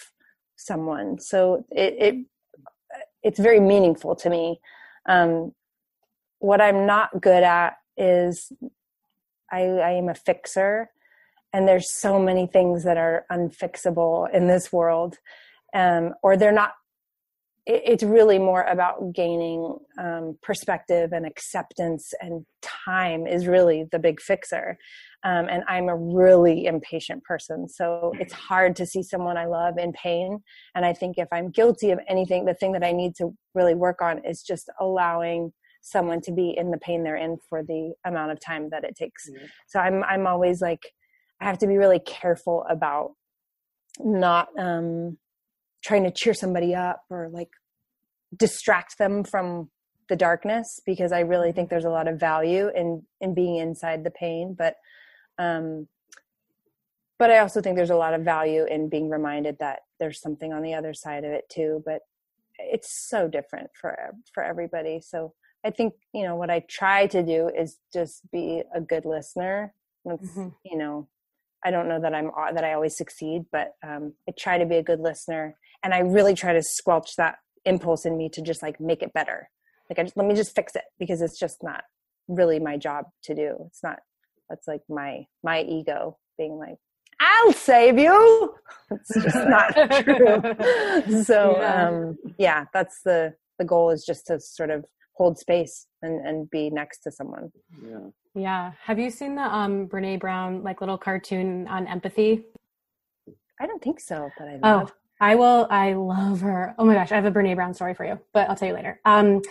[0.57, 2.15] someone so it, it
[3.29, 4.61] it's very meaningful to me.
[5.09, 5.53] Um
[6.39, 8.53] what i'm not good at is
[9.51, 10.91] i i am a fixer
[11.53, 15.17] and there's so many things that are unfixable in this world
[15.75, 16.73] um or they're not
[17.67, 23.99] it, it's really more about gaining um, perspective and acceptance and time is really the
[23.99, 24.79] big fixer
[25.25, 29.79] um, and i'm a really impatient person so it's hard to see someone i love
[29.79, 30.39] in pain.
[30.75, 33.75] And i think if i'm guilty of anything the thing that i need to really
[33.75, 37.93] work on is just allowing someone to be in the pain they're in for the
[38.05, 39.29] amount of time that it takes.
[39.31, 39.49] Mhm.
[39.67, 40.93] so i'm i'm always like
[41.41, 43.13] i have to be really careful about
[44.01, 45.19] not um
[45.85, 47.51] trying to cheer somebody up or like
[48.37, 49.71] distract them from
[50.09, 54.05] the darkness because I really think there's a lot of value in in being inside
[54.05, 54.55] the pain.
[54.59, 54.75] But
[55.39, 55.89] um
[57.19, 60.53] but I also think there's a lot of value in being reminded that there's something
[60.53, 62.03] on the other side of it too but
[62.59, 63.97] it's so different for
[64.35, 65.01] for everybody.
[65.01, 65.33] So
[65.65, 69.75] I think you know what I try to do is just be a good listener.
[70.05, 70.55] That's, Mhm.
[70.65, 71.09] you know
[71.65, 74.77] I don't know that I'm that I always succeed but um I try to be
[74.77, 78.63] a good listener and I really try to squelch that impulse in me to just
[78.63, 79.51] like make it better.
[79.91, 81.85] Like I just let me just fix it because it's just not
[82.29, 83.57] really my job to do.
[83.69, 84.01] It's not
[84.49, 86.77] that's like my my ego being like
[87.21, 88.55] I'll save you
[88.91, 90.43] it's just not true
[91.25, 91.87] so Yeah.
[91.87, 94.85] um yeah that's the the goal is just to sort of
[95.15, 97.51] hold space and and be next to someone
[97.83, 97.99] Yeah.
[98.35, 98.73] Yeah.
[98.85, 102.45] Have you seen the um Brene Brown like little cartoon on empathy?
[103.61, 105.67] i don't think so but i Oh, love I will.
[105.69, 106.77] I love her.
[106.79, 108.75] Oh my gosh, I have a Brene Brown story for you, but I'll tell you
[108.75, 109.01] later.
[109.05, 109.43] Um,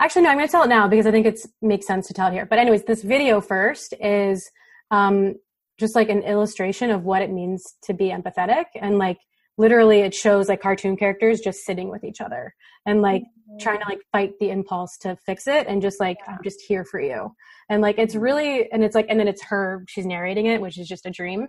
[0.00, 2.14] actually, no, I'm going to tell it now because I think it makes sense to
[2.14, 2.46] tell it here.
[2.46, 4.48] But anyways, this video first is
[4.90, 5.34] um,
[5.78, 9.18] just like an illustration of what it means to be empathetic, and like
[9.58, 13.22] literally, it shows like cartoon characters just sitting with each other and like
[13.60, 16.84] trying to like fight the impulse to fix it, and just like I'm just here
[16.84, 17.32] for you,
[17.68, 20.78] and like it's really, and it's like, and then it's her, she's narrating it, which
[20.78, 21.48] is just a dream.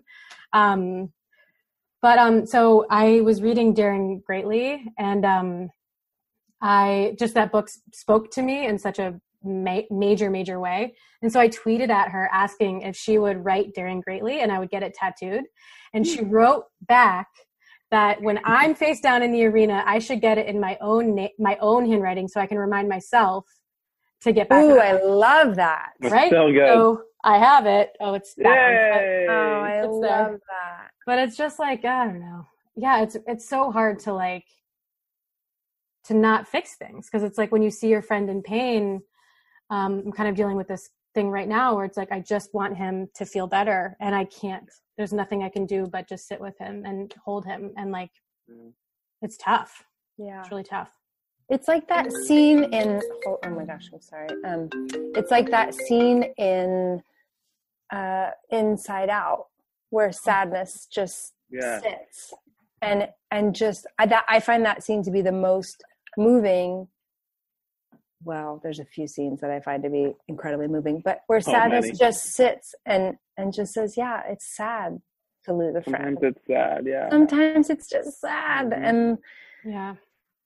[0.53, 1.09] Um,
[2.01, 5.69] but um so i was reading daring greatly and um
[6.61, 11.31] i just that book spoke to me in such a ma- major major way and
[11.31, 14.69] so i tweeted at her asking if she would write daring greatly and i would
[14.69, 15.43] get it tattooed
[15.93, 16.29] and she hmm.
[16.29, 17.27] wrote back
[17.91, 21.15] that when i'm face down in the arena i should get it in my own
[21.15, 23.45] na- my own handwriting so i can remind myself
[24.21, 25.91] to get back Ooh, I love that.
[25.99, 26.67] That's right so good.
[26.67, 29.27] so i have it oh it's back Yay.
[29.29, 30.39] Oh, I It's love there.
[30.49, 30.89] that.
[31.05, 32.45] but it's just like i don't know
[32.75, 34.45] yeah it's it's so hard to like
[36.07, 39.01] to not fix things because it's like when you see your friend in pain
[39.69, 42.53] um i'm kind of dealing with this thing right now where it's like i just
[42.53, 46.27] want him to feel better and i can't there's nothing i can do but just
[46.27, 48.11] sit with him and hold him and like
[48.49, 48.71] Mm.
[49.21, 49.83] it's tough
[50.17, 50.39] Yeah.
[50.39, 50.93] it's really tough
[51.49, 54.29] It's like that scene in oh, oh my gosh, I'm sorry.
[54.45, 54.69] Um
[55.19, 57.01] it's like that scene in
[57.91, 59.47] uh Inside Out
[59.89, 61.81] where sadness just Yeah.
[61.81, 62.33] sits.
[62.81, 65.83] And and just I that I find that scene to be the most
[66.17, 66.87] moving
[68.23, 71.41] well, there's a few scenes that I find to be incredibly moving, but where Oh,
[71.41, 71.97] sadness many.
[71.97, 74.99] just sits and and just says, "Yeah, it's sad
[75.45, 76.85] to lose a friend." Sometimes it's sad.
[76.87, 77.09] Yeah.
[77.11, 78.89] Sometimes it's just sad Mhm.
[78.89, 79.17] and
[79.63, 79.95] yeah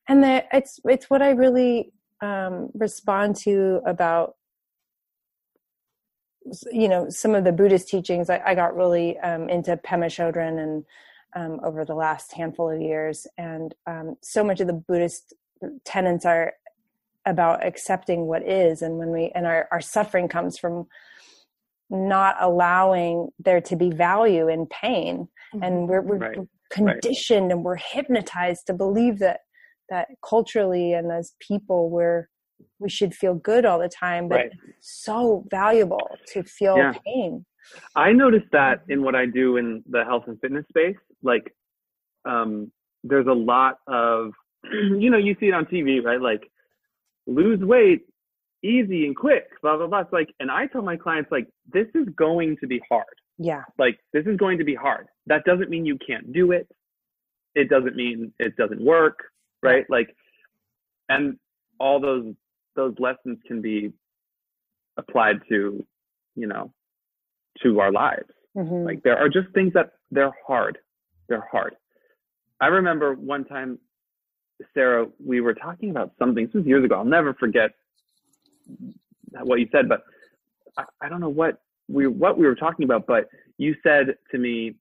[0.08, 4.36] and the, it's it's what I really um, respond to about
[6.72, 8.30] you know some of the Buddhist teachings.
[8.30, 10.86] I, I got really um, into Pema Chodron and
[11.36, 15.34] um, over the last handful of years, and um, so much of the Buddhist
[15.86, 16.54] tenets are
[17.26, 20.88] about accepting what is, and when we and our our suffering comes from
[21.90, 25.28] not allowing there to be value in pain
[25.62, 26.40] and we're, we're Right.
[26.72, 29.42] conditioned and we're hypnotized to believe that
[29.90, 32.30] that culturally and as people we're
[32.80, 34.52] we should feel good all the time but Right.
[34.70, 36.94] it's so valuable to feel Yeah.
[37.06, 37.46] pain
[37.96, 40.96] I noticed that in what I do in the health and fitness space.
[41.24, 41.54] Like,
[42.26, 42.72] um,
[43.04, 44.32] there's a lot of,
[44.72, 46.22] you know, you see it on TV, right?
[46.22, 46.50] Like,
[47.28, 48.06] lose weight
[48.64, 50.02] easy and quick, blah, blah, blah.
[50.02, 53.06] It's like, and I tell my clients, like, this is going to be hard.
[53.40, 55.08] yeah Like, this is going to be hard.
[55.26, 56.68] That doesn't mean you can't do it.
[57.56, 59.20] It doesn't mean it doesn't work,
[59.64, 59.86] right?
[59.90, 60.16] Like,
[61.10, 61.38] and
[61.80, 62.34] all those,
[62.76, 63.92] those lessons can be
[64.98, 65.86] applied to,
[66.36, 66.72] you know,
[67.64, 68.30] to our lives.
[68.56, 68.86] Mhm.
[68.86, 70.78] Like there are just things that they're hard.
[71.28, 71.76] They're hard.
[72.60, 73.80] I remember one time,
[74.74, 76.46] Sara, we were talking about something.
[76.46, 76.96] This was years ago.
[76.96, 77.72] I'll never forget
[79.42, 80.04] what you said, but
[80.78, 83.08] I, I don't know what we what we were talking about.
[83.08, 84.76] But you said to me,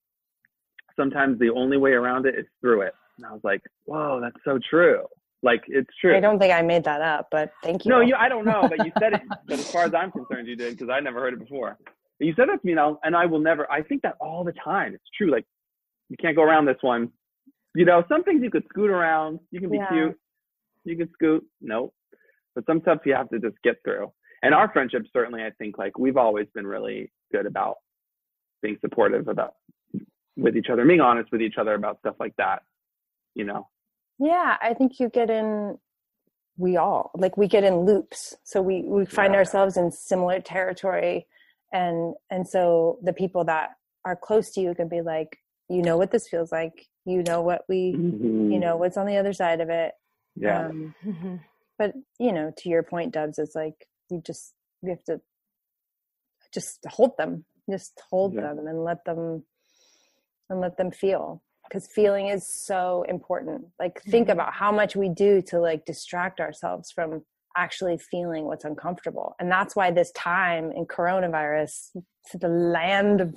[0.97, 2.95] sometimes the only way around it is through it.
[3.16, 5.05] And I was like, whoa, that's so true.
[5.43, 6.14] Like it's true.
[6.14, 8.68] i don't think i made that up but thank you No, you, I don't know,
[8.68, 9.22] but you said it.
[9.47, 11.78] but as far as I'm concerned, you did because I never heard it before.
[12.18, 13.70] But you said that to me, and, I'll, and I will never.
[13.72, 14.93] I think that all the time.
[14.93, 15.31] It's true.
[15.31, 15.47] Like
[16.11, 17.11] you can't go around this one.
[17.75, 19.41] You know, some things you could scoot around.
[19.51, 19.89] You can be Yeah.
[19.91, 20.21] cute.
[20.85, 21.47] You can scoot.
[21.61, 21.95] Nope.
[22.55, 24.12] But some stuff you have to just get through.
[24.43, 27.77] And our friendship, certainly, I think like we've always been really good about
[28.62, 29.55] being supportive about
[30.37, 32.62] with each other, being honest with each other about stuff like that.
[33.35, 33.68] You know.
[34.18, 35.79] yeah i think you get in
[36.59, 39.39] we all like we get in loops so we we find Yeah.
[39.39, 41.27] ourselves in similar territory
[41.73, 43.71] and and so the people that
[44.05, 47.40] are close to you can be like you know what this feels like you know
[47.42, 47.80] what we
[48.52, 49.92] you know what's on the other side of it
[50.38, 50.46] Mm-hmm.
[50.46, 50.66] Yeah.
[50.66, 51.40] um,
[51.78, 53.74] but you know to your point dubs it's like
[54.11, 55.20] you just you have to
[56.54, 58.42] just hold them just hold Yeah.
[58.54, 59.42] them and let them
[60.48, 64.32] and let them feel because feeling is so important like think Mhm.
[64.32, 67.24] about how much we do to like distract ourselves from
[67.56, 71.96] actually feeling what's uncomfortable and that's why this time in coronavirus
[72.30, 73.34] to the land of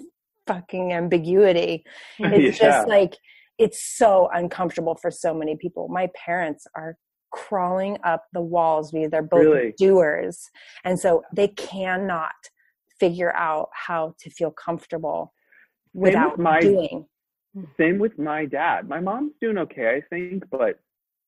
[0.48, 1.84] fucking ambiguity
[2.20, 2.68] it's Yeah.
[2.70, 3.16] just like
[3.58, 6.98] it's so uncomfortable for so many people my parents are
[7.32, 9.74] crawling up the walls because they're both Really?
[9.78, 10.50] doers
[10.84, 12.32] and so they cannot
[13.00, 15.34] figure out how to feel comfortable
[15.94, 17.06] with without my- doing
[17.56, 17.64] hmm.
[17.80, 18.90] Same with my dad.
[18.90, 20.80] My mom's doing okay, I think, but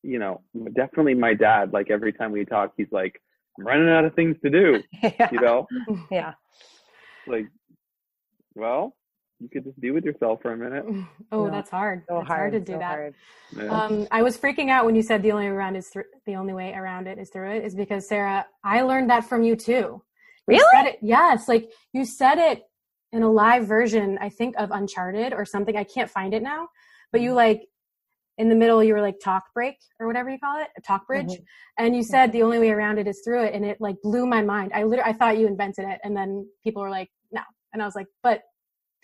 [0.01, 0.41] you know,
[0.75, 1.73] definitely my dad.
[1.73, 3.21] Like every time we talk, he's like,
[3.59, 4.81] I'm running out of things to do.
[5.03, 5.29] yeah.
[5.31, 5.67] You know,
[6.11, 6.33] yeah.
[7.27, 7.45] like,
[8.55, 8.95] well,
[9.39, 10.85] you could just be with yourself for a minute.
[11.31, 12.03] Oh, No, that's hard.
[12.07, 12.85] So it's hard, hard, to do so that.
[12.85, 13.15] hard.
[13.55, 13.63] Yeah.
[13.83, 16.35] Um, I was freaking out when you said the only way around is through the
[16.35, 19.55] only way around it is through it is because Sara, I learned that from you
[19.55, 19.73] too.
[19.73, 20.01] You
[20.47, 20.63] Really?
[20.73, 22.63] said it, yes, like you said it
[23.11, 25.75] in a live version, I think of Uncharted or something.
[25.75, 26.69] I can't find it now,
[27.11, 27.63] but you like
[28.37, 31.07] in the middle you were like talk break or whatever you call it, a talk
[31.07, 31.43] bridge, Mhm.
[31.77, 34.25] and you said the only way around it is through it, and it like blew
[34.27, 34.71] my mind.
[34.73, 37.41] I literally I thought you invented it, and then people were like, no,
[37.73, 38.43] and I was like, but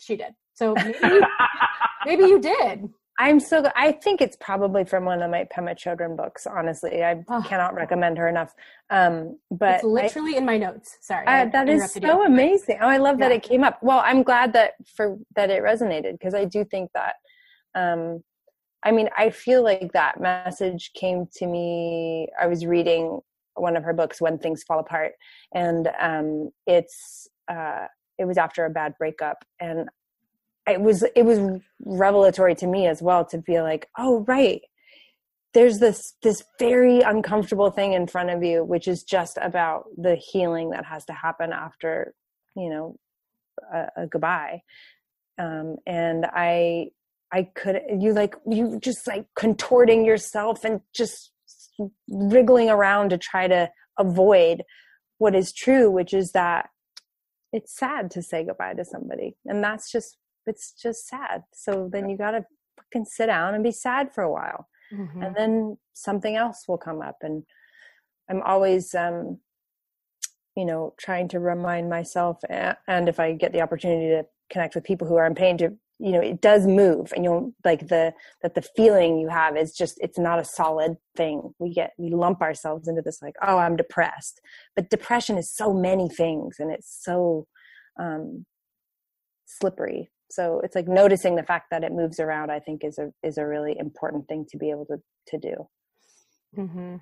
[0.02, 0.34] she did.
[0.54, 0.98] So maybe,
[2.06, 2.90] maybe you did.
[3.20, 3.64] I'm so.
[3.76, 6.48] I think it's probably from one of my Pema Chodron books.
[6.48, 7.44] Honestly, I Oh.
[7.48, 8.54] cannot recommend her enough.
[8.90, 10.98] Um, but it's I- literally in my notes.
[11.02, 12.24] Sorry, Uh, I that is so you.
[12.26, 12.80] amazing.
[12.82, 13.78] Oh, I love that it came up.
[13.84, 17.16] Well, I'm glad that for that it resonated because I do think that.
[17.76, 18.24] Um,
[18.84, 22.28] I mean, I feel like that message came to me.
[22.42, 23.20] I was reading
[23.54, 25.14] one of her books, "When Things Fall Apart,"
[25.54, 27.86] and um, it's uh,
[28.22, 29.90] it was after a bad breakup, and
[30.70, 31.40] it was it was
[31.84, 34.62] revelatory to me as well to feel like, oh, right,
[35.54, 40.16] there's this this very uncomfortable thing in front of you which is just about the
[40.16, 42.14] healing that has to happen after
[42.56, 42.96] you know
[43.74, 44.62] a, a goodbye.
[45.38, 46.88] Um and i
[47.32, 51.32] i could you like you just like contorting yourself and just
[52.10, 54.64] wriggling around to try to avoid
[55.18, 56.70] what is true which is that
[57.54, 62.10] it's sad to say goodbye to somebody and that's just it's just sad so then
[62.10, 62.46] you got to
[62.78, 65.26] fucking sit down and be sad for a while Mhm.
[65.26, 67.44] and then something else will come up and
[68.30, 69.40] i'm always um
[70.56, 74.84] you know trying to remind myself and if i get the opportunity to connect with
[74.84, 78.14] people who are in pain to you know it does move and you'll like the
[78.42, 81.54] that the feeling you have is just it's not a solid thing.
[81.60, 84.42] We get we lump ourselves into this like oh i'm depressed.
[84.76, 87.48] But depression is so many things and it's so
[88.00, 88.46] um
[89.46, 90.10] slippery.
[90.32, 93.38] So it's like noticing the fact that it moves around i think is a is
[93.38, 94.98] a really important thing to be able to
[95.28, 95.56] to do.
[96.56, 96.96] Hmm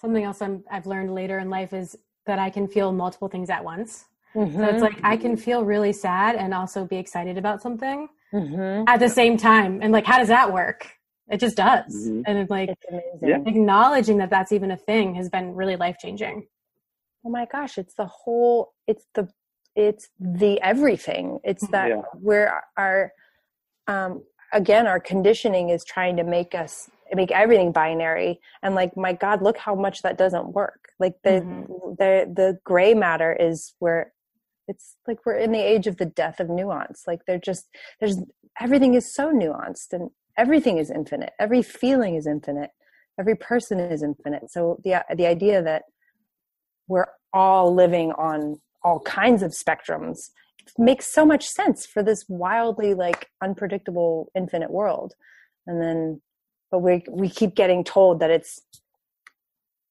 [0.00, 3.50] Something else I'm, I've learned later in life is that I can feel multiple things
[3.50, 4.06] at once.
[4.34, 8.84] So it's like I can feel really sad and also be excited about something mm-hmm.
[8.86, 9.80] at the same time.
[9.82, 10.88] And like, how does that work?
[11.30, 12.08] It just does.
[12.08, 12.24] Mhm.
[12.26, 13.38] And it's like it's Yeah.
[13.46, 16.46] acknowledging that that's even a thing has been really life changing.
[17.24, 19.28] oh my gosh it's the whole it's the
[19.76, 22.02] it's the everything it's that Yeah.
[22.20, 23.12] where our
[23.86, 29.12] um again our conditioning is trying to make us make everything binary and like my
[29.12, 31.96] god look how much that doesn't work like the Mhm.
[32.00, 34.12] the the gray matter is where
[34.68, 37.04] it's like we're in the age of the death of nuance.
[37.06, 37.68] Like they're just
[38.00, 38.18] there's
[38.60, 41.32] everything is so nuanced and everything is infinite.
[41.38, 42.70] Every feeling is infinite.
[43.18, 44.50] Every person is infinite.
[44.50, 45.82] So the the idea that
[46.88, 50.30] we're all living on all kinds of spectrums
[50.78, 55.14] makes so much sense for this wildly like unpredictable infinite world.
[55.66, 56.20] And then
[56.70, 58.60] but we we keep getting told that it's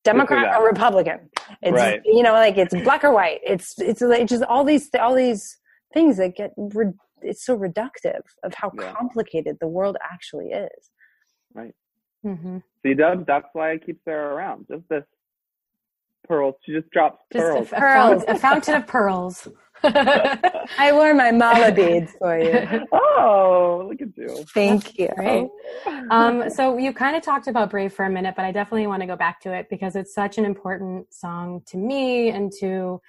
[0.03, 0.59] democrat that.
[0.59, 1.29] or republican
[1.61, 2.01] it's Right.
[2.05, 5.57] you know like it's black or white it's it's like just all these all these
[5.93, 8.93] things that get re- it's so reductive of how Yeah.
[8.93, 10.89] complicated the world actually is
[11.53, 11.73] Right.
[12.25, 12.59] Mm-hmm.
[12.83, 14.65] See, Dub, that's why I keep Sara around.
[14.71, 15.03] Just this
[16.27, 16.55] pearls.
[16.63, 17.71] She just drops Just pearls.
[17.71, 18.23] a, a, Pearls.
[18.27, 19.47] a fountain of pearls.
[19.83, 24.43] I wore my mala beads for you oh, look at you.
[24.53, 25.49] thank you
[26.11, 29.01] um, so you kind of talked about Brave for a minute, but I definitely want
[29.01, 33.01] to go back to it because it's such an important song to me and to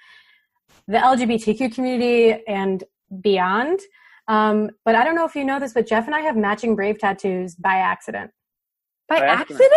[0.87, 2.83] the LGBTQ community and
[3.21, 3.79] beyond.
[4.27, 6.75] Um, but I don't know if you know this, but Jeff and I have matching
[6.75, 8.31] Brave tattoos by accident.
[9.09, 9.71] by By accident,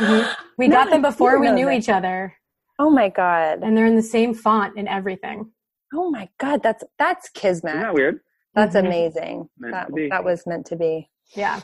[0.00, 0.36] accident?
[0.58, 1.74] We No, got them before we knew that.
[1.78, 2.34] each other,
[2.78, 5.50] oh my god and they're in the same font and everything.
[5.94, 8.20] Oh my god that's that's kismet Isn't that weird?
[8.54, 8.86] That's Mhm.
[8.86, 9.48] amazing.
[9.58, 11.10] Meant that that was meant to be.
[11.34, 11.60] Yeah.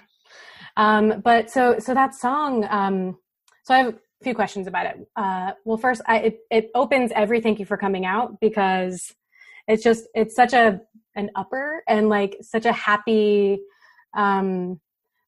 [0.76, 3.18] Um, but so so that song, um,
[3.64, 5.08] so I have a few questions about it.
[5.16, 9.12] Uh, well, first, I, it it opens every thank you for coming out because
[9.68, 10.80] it's just it's such a
[11.16, 13.60] an upper and like such a happy,
[14.16, 14.80] um,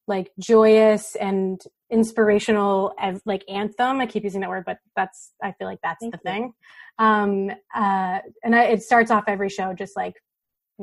[0.06, 1.60] like joyous and
[1.92, 4.00] inspirational like anthem.
[4.00, 6.30] I keep using that word, but that's I feel like that's Thank the you.
[6.30, 6.52] thing.
[6.98, 10.14] Um, uh, and I, it starts off every show just like,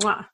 [0.01, 0.26] mwah.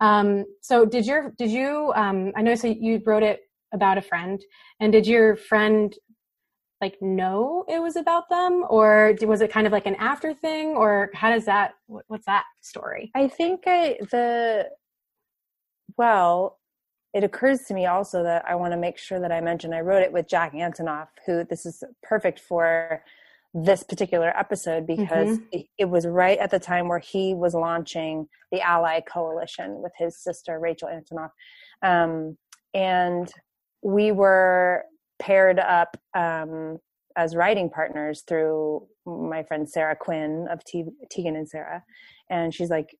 [0.00, 3.40] Um, so did your did you um I know so you wrote it
[3.72, 4.38] about a friend
[4.78, 5.94] and did your friend
[6.82, 10.68] like know it was about them or was it kind of like an after thing
[10.68, 13.10] or how does that what's that story?
[13.14, 14.68] I think I the
[15.96, 16.59] well,
[17.12, 19.80] it occurs to me also that I want to make sure that I mention I
[19.80, 23.02] wrote it with Jack Antonoff, who this is perfect for
[23.52, 28.28] this particular episode because it, it was right at the time where he was launching
[28.52, 31.30] the Ally Coalition with his sister Rachel Antonoff,
[31.82, 32.36] um,
[32.74, 33.32] and
[33.82, 34.84] we were
[35.18, 36.78] paired up um,
[37.16, 41.82] as writing partners through my friend Sara Quin of T- Tegan and Sara,
[42.30, 42.96] and she's like,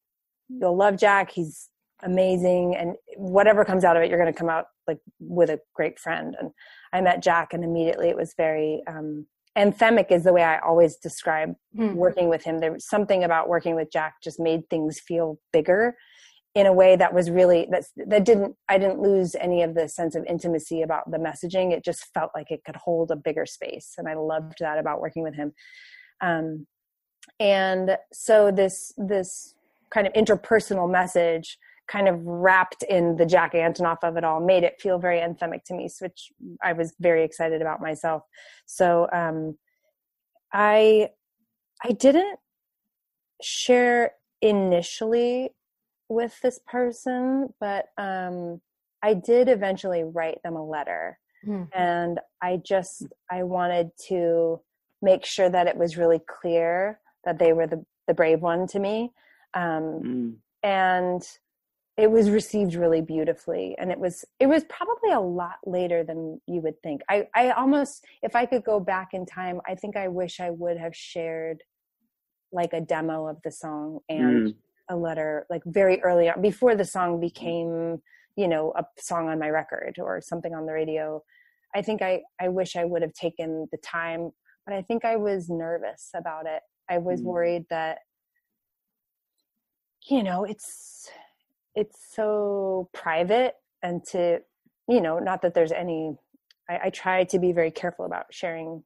[0.49, 1.31] "You'll love Jack.
[1.31, 1.69] He's
[2.03, 5.61] amazing, and whatever comes out of it, you're going to come out like with a
[5.75, 6.51] great friend." And
[6.93, 9.27] I met Jack, and immediately it was very um,
[9.57, 10.11] anthemic.
[10.11, 11.95] Is the way I always describe Hmm.
[11.95, 12.59] working with him.
[12.59, 15.97] There was something about working with Jack just made things feel bigger
[16.57, 19.89] in a way that was really that that didn't I didn't lose any of the
[19.89, 21.73] sense of intimacy about the messaging.
[21.73, 25.01] It just felt like it could hold a bigger space, and I loved that about
[25.01, 25.53] working with him.
[26.21, 26.67] Um,
[27.39, 29.55] and so this this
[29.95, 31.57] kind of interpersonal message
[31.91, 35.65] kind of wrapped in the Jack Antonoff of it all made it feel very anthemic
[35.65, 36.31] to me, which
[36.63, 38.23] I was very excited about myself.
[38.67, 39.59] So um,
[40.53, 41.11] I
[41.83, 42.39] I didn't
[43.43, 44.13] share
[44.43, 45.51] initially
[46.09, 48.61] with this person, but um,
[49.03, 51.63] I did eventually write them a letter, Hmm.
[51.73, 54.61] and I just I wanted to
[55.01, 58.79] make sure that it was really clear that they were the the brave one to
[58.79, 59.13] me,
[59.55, 60.37] um, Mm.
[60.63, 61.23] and
[62.01, 66.41] it was received really beautifully and it was it was probably a lot later than
[66.47, 69.97] you would think i i almost if i could go back in time i think
[69.97, 71.63] i wish i would have shared
[72.53, 74.55] like a demo of the song and Mm.
[74.89, 78.01] a letter like very early on before the song became
[78.37, 81.23] you know a song on my record or something on the radio
[81.75, 84.31] i think i i wish i would have taken the time
[84.65, 87.25] but i think i was nervous about it i was Mm.
[87.25, 87.99] worried that
[90.09, 91.11] you know it's
[91.75, 94.41] it's so private and to
[94.89, 96.15] you know not that there's any
[96.69, 98.83] I, I try to be very careful about sharing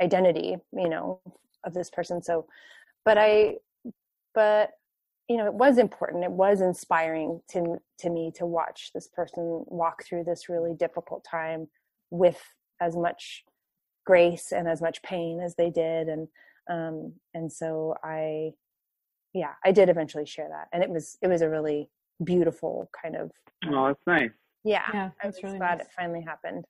[0.00, 1.20] identity you know
[1.64, 2.46] of this person so
[3.04, 3.56] but i
[4.34, 4.70] but
[5.28, 9.64] you know it was important it was inspiring to to me to watch this person
[9.66, 11.68] walk through this really difficult time
[12.10, 12.40] with
[12.80, 13.44] as much
[14.04, 16.28] grace and as much pain as they did and
[16.70, 18.50] um and so i
[19.34, 21.90] yeah i did eventually share that and it was it was a really
[22.24, 23.30] beautiful kind of
[23.68, 24.30] Oh, that's nice.
[24.64, 25.86] yeah, Yeah, i that's was really glad nice.
[25.86, 26.64] it finally happened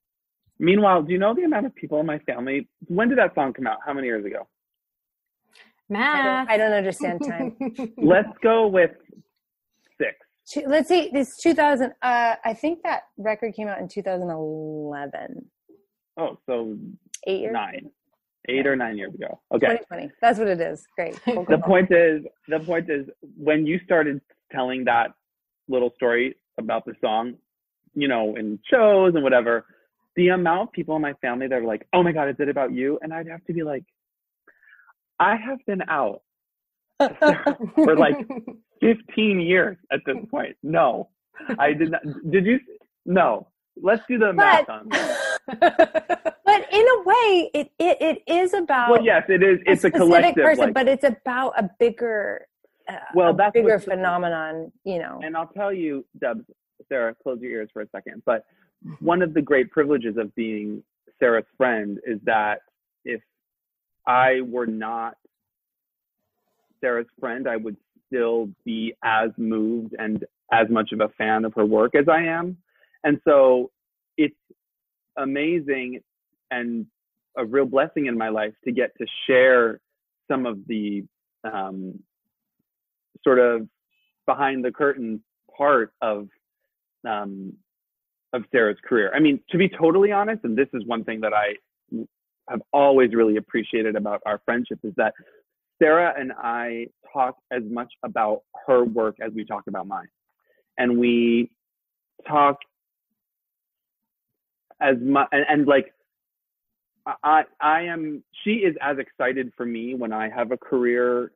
[0.58, 2.66] Meanwhile, do you know the amount of people in my family?
[2.86, 3.76] When did that song come out?
[3.84, 4.48] How many years ago?
[5.94, 7.54] I don't, I don't understand time
[7.98, 8.92] Let's go with
[10.00, 10.16] six.
[10.48, 15.44] Two- let's see this 2000 uh i think that record came out in 2011
[16.18, 16.78] Oh, so
[17.26, 17.90] eight years nine,
[18.48, 19.38] eight or nine years ago.
[19.54, 19.66] Okay.
[19.66, 21.66] 2020 that's what it is great Cool, cool, The cool.
[21.72, 24.20] point is, the point is, when you started
[24.50, 25.08] telling that
[25.68, 27.34] little story about the song,
[27.94, 29.66] you know, in shows and whatever,
[30.16, 32.48] the amount of people in my family that are like, "Oh my god, is it
[32.48, 33.84] about you?" and I'd have to be like,
[35.18, 36.22] "I have been out
[37.74, 38.16] for like
[38.80, 40.56] 15 years at this point.
[40.62, 41.08] No,
[41.58, 42.02] I did not.
[42.30, 42.60] Did you?
[43.04, 43.48] No.
[43.80, 44.88] Let's do the math on.
[44.88, 45.18] that.
[46.44, 49.58] but in a way it, it it is about Well, yes, it is.
[49.66, 50.44] It's a, specific collective.
[50.44, 52.46] person like, but it's about a bigger
[53.14, 56.44] Well, a that's bigger what's- phenomenon you know and I'll tell you, Debs,
[56.88, 58.22] Sara, close your ears for a second.
[58.24, 58.44] But
[59.00, 60.82] one of the great privileges of being
[61.18, 62.60] Sara's friend is that
[63.04, 63.22] if
[64.06, 65.16] I were not
[66.80, 67.76] Sara's friend, I would
[68.06, 72.22] still be as moved and as much of a fan of her work as I
[72.22, 72.56] am.
[73.02, 73.70] And so
[74.16, 74.36] it's
[75.16, 76.00] amazing
[76.50, 76.86] and
[77.36, 79.80] a real blessing in my life to get to share
[80.28, 81.04] some of the
[81.44, 81.98] um,
[83.22, 83.68] sort of
[84.26, 85.22] behind the curtain
[85.56, 86.28] part of
[87.08, 87.52] um,
[88.32, 89.12] of Sara's career.
[89.14, 91.54] I mean, to be totally honest, and this is one thing that I
[92.48, 95.14] have always really appreciated about our friendship is that
[95.80, 100.08] Sara and I talk as much about her work as we talk about mine,
[100.78, 101.50] and we
[102.28, 102.56] talk
[104.80, 105.92] as much and, and like
[107.22, 111.32] I I am she is as excited for me when I have a career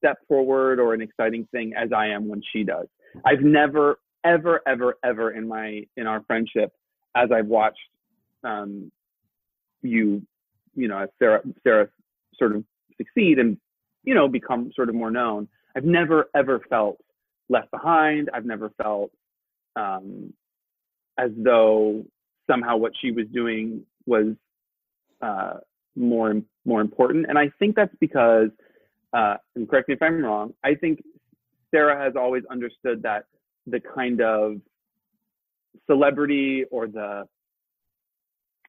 [0.00, 2.86] step forward or an exciting thing as I am when she does.
[3.24, 6.72] I've never ever ever ever in my in our friendship
[7.14, 7.78] as I've watched
[8.44, 8.92] um
[9.82, 10.22] you
[10.74, 11.88] you know Sara Sara
[12.34, 12.64] sort of
[12.98, 13.56] succeed and
[14.04, 15.48] you know become sort of more known.
[15.76, 16.98] I've never ever felt
[17.48, 18.30] left behind.
[18.34, 19.10] I've never felt
[19.76, 20.32] um
[21.18, 22.04] as though
[22.50, 24.34] somehow what she was doing was
[25.20, 25.58] uh,
[25.96, 26.34] more
[26.64, 27.26] more important.
[27.28, 28.48] And I think that's because,
[29.12, 31.02] uh, and correct me if I'm wrong, I think
[31.70, 33.24] Sara has always understood that
[33.66, 34.56] the kind of
[35.86, 37.24] celebrity or the,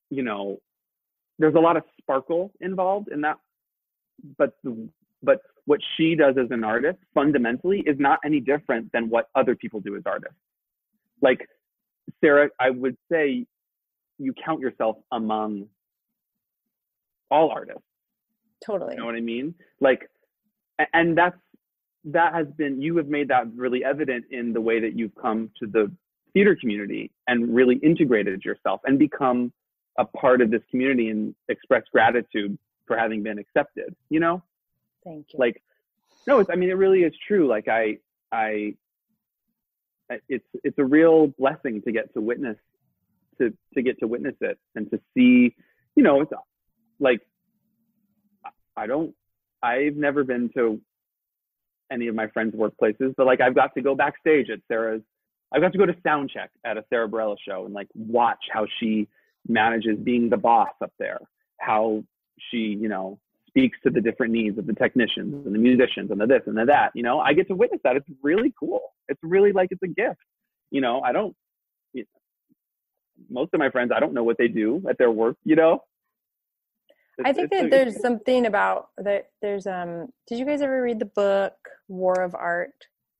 [0.09, 0.57] you know,
[1.39, 3.37] there's a lot of sparkle involved in that,
[4.37, 4.89] but the,
[5.23, 9.55] but what she does as an artist fundamentally is not any different than what other
[9.55, 10.37] people do as artists.
[11.21, 11.47] Like
[12.19, 13.45] Sara, I would say
[14.17, 15.67] you count yourself among
[17.29, 17.81] all artists.
[18.65, 18.93] Totally.
[18.93, 19.55] You know what I mean?
[19.79, 20.09] Like,
[20.93, 21.37] and that's
[22.05, 25.49] that has been you have made that really evident in the way that you've come
[25.59, 25.91] to the
[26.33, 29.51] theater community and really integrated yourself and become
[29.99, 32.57] a part of this community and express gratitude
[32.87, 33.93] for having been accepted.
[34.09, 34.43] You know,
[35.03, 35.39] Thank you.
[35.39, 35.61] like
[36.27, 37.47] no, it's I mean it really is true.
[37.47, 37.97] Like I
[38.31, 38.75] I
[40.09, 42.57] I- it's it's a real blessing to get to witness
[43.39, 45.55] to to get to witness it and to see
[45.95, 46.31] you know it's
[46.99, 47.21] like
[48.77, 49.13] I don't
[49.63, 50.81] I've never been to
[51.91, 55.01] any of my friends' workplaces, but like I've got to go backstage at Sara's
[55.51, 58.39] I've got to go to sound check at a Sara Bareilles show and like watch
[58.51, 59.07] how she
[59.47, 61.19] manages being the boss up there,
[61.59, 62.03] how
[62.49, 66.21] she, you know, speaks to the different needs of the technicians and the musicians and
[66.21, 66.91] the this and the that.
[66.95, 67.97] You know, I get to witness that.
[67.97, 68.93] It's really cool.
[69.09, 70.21] It's really like it's a gift.
[70.69, 71.35] You know, I don't.
[71.93, 72.07] it-
[73.29, 75.35] Most of my friends, I don't know what they do at their work.
[75.43, 75.83] You know.
[77.23, 79.29] I think that a- there's something about that.
[79.41, 80.07] There's um.
[80.27, 81.53] Did you guys ever read the book
[81.87, 82.73] War of Art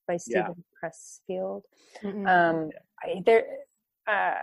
[0.07, 0.47] by Yeah.
[0.49, 1.63] Steven Pressfield?
[2.01, 2.27] Mm-mm.
[2.27, 2.71] Um,
[3.03, 3.45] I, there,
[4.07, 4.39] uh,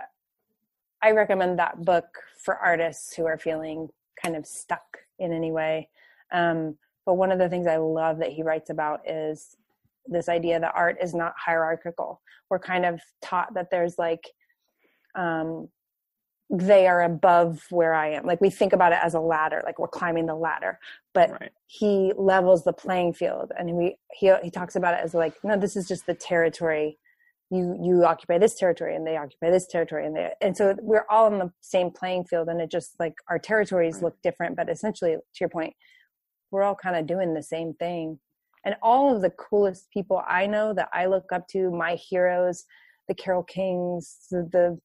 [1.01, 2.07] I recommend that book
[2.43, 3.89] for artists who are feeling
[4.21, 5.89] kind of stuck in any way.
[6.31, 9.55] Um, but one of the things I love that he writes about is
[10.05, 12.21] this idea that art is not hierarchical.
[12.49, 14.27] We're kind of taught that there's like,
[15.15, 15.69] um,
[16.49, 18.25] they are above where I am.
[18.25, 20.79] Like we think about it as a ladder, like we're climbing the ladder.
[21.13, 21.51] But right.
[21.67, 25.57] he levels the playing field, and we he he talks about it as like, no,
[25.57, 26.97] this is just the territory.
[27.51, 31.05] You you occupy this territory, and they occupy this territory, and they and so we're
[31.09, 34.03] all on the same playing field, and it just like our territories Right.
[34.05, 35.73] look different, but essentially, to your point,
[36.51, 38.19] we're all kind of doing the same thing.
[38.65, 42.65] And all of the coolest people I know that I look up to, my heroes,
[43.07, 44.79] the Carole Kings, the, the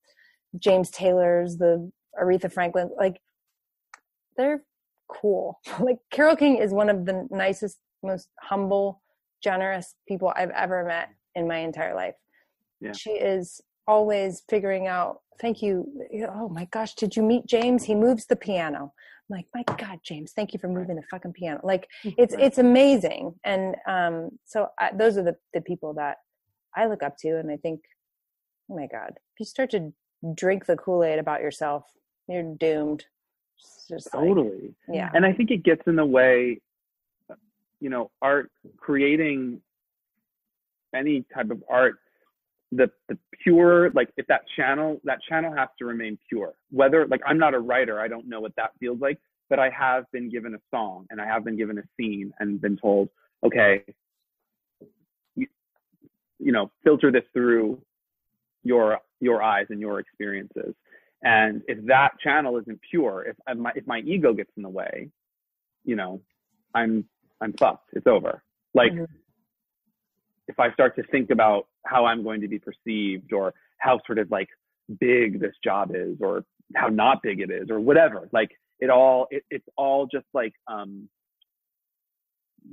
[0.59, 1.91] James Taylors, the
[2.21, 3.21] Aretha Franklin, like
[4.37, 4.63] they're
[5.09, 5.61] cool.
[5.81, 9.03] like Carole King is one of the nicest, most humble,
[9.43, 12.15] generous people I've ever met in my entire life.
[12.81, 12.93] Yeah.
[12.93, 15.87] She is always figuring out, thank you.
[16.29, 17.85] Oh my gosh, did you meet James?
[17.85, 18.93] He moves the piano.
[19.31, 21.61] I'm like, my God, James, thank you for moving the fucking piano.
[21.63, 22.45] Like it's, Right.
[22.45, 23.35] it's amazing.
[23.45, 26.19] And, um, so I, those are the, the people that
[26.77, 27.39] I look up to.
[27.39, 27.81] And I think,
[28.71, 29.93] oh my God, if you start to
[30.35, 31.85] drink the Kool-Aid about yourself,
[32.29, 33.05] you're doomed.
[33.89, 34.75] Just like, Totally.
[34.89, 35.11] yeah.
[35.15, 36.59] and i think it gets in the way
[37.81, 39.61] you know art creating
[40.95, 41.97] any type of art
[42.73, 47.21] the the pure like if that channel that channel has to remain pure whether like
[47.27, 49.19] i'm not a writer i don't know what that feels like
[49.51, 52.61] but i have been given a song and i have been given a scene and
[52.61, 53.11] been told
[53.45, 53.83] okay
[55.37, 55.47] you,
[56.39, 57.79] you know filter this through
[58.65, 60.75] your your eyes and your experiences
[61.25, 65.11] and if that channel isn't pure, if my if my ego gets in the way,
[65.85, 66.21] you know,
[66.75, 67.07] I'm
[67.41, 67.91] I'm fucked.
[67.95, 68.43] It's over.
[68.75, 69.07] Like Mhm.
[70.49, 74.19] if I start to think about how I'm going to be perceived or how sort
[74.19, 74.49] of like
[75.01, 76.45] big this job is or
[76.77, 78.51] how not big it is or whatever, like
[78.81, 81.09] it all it, it's all just like um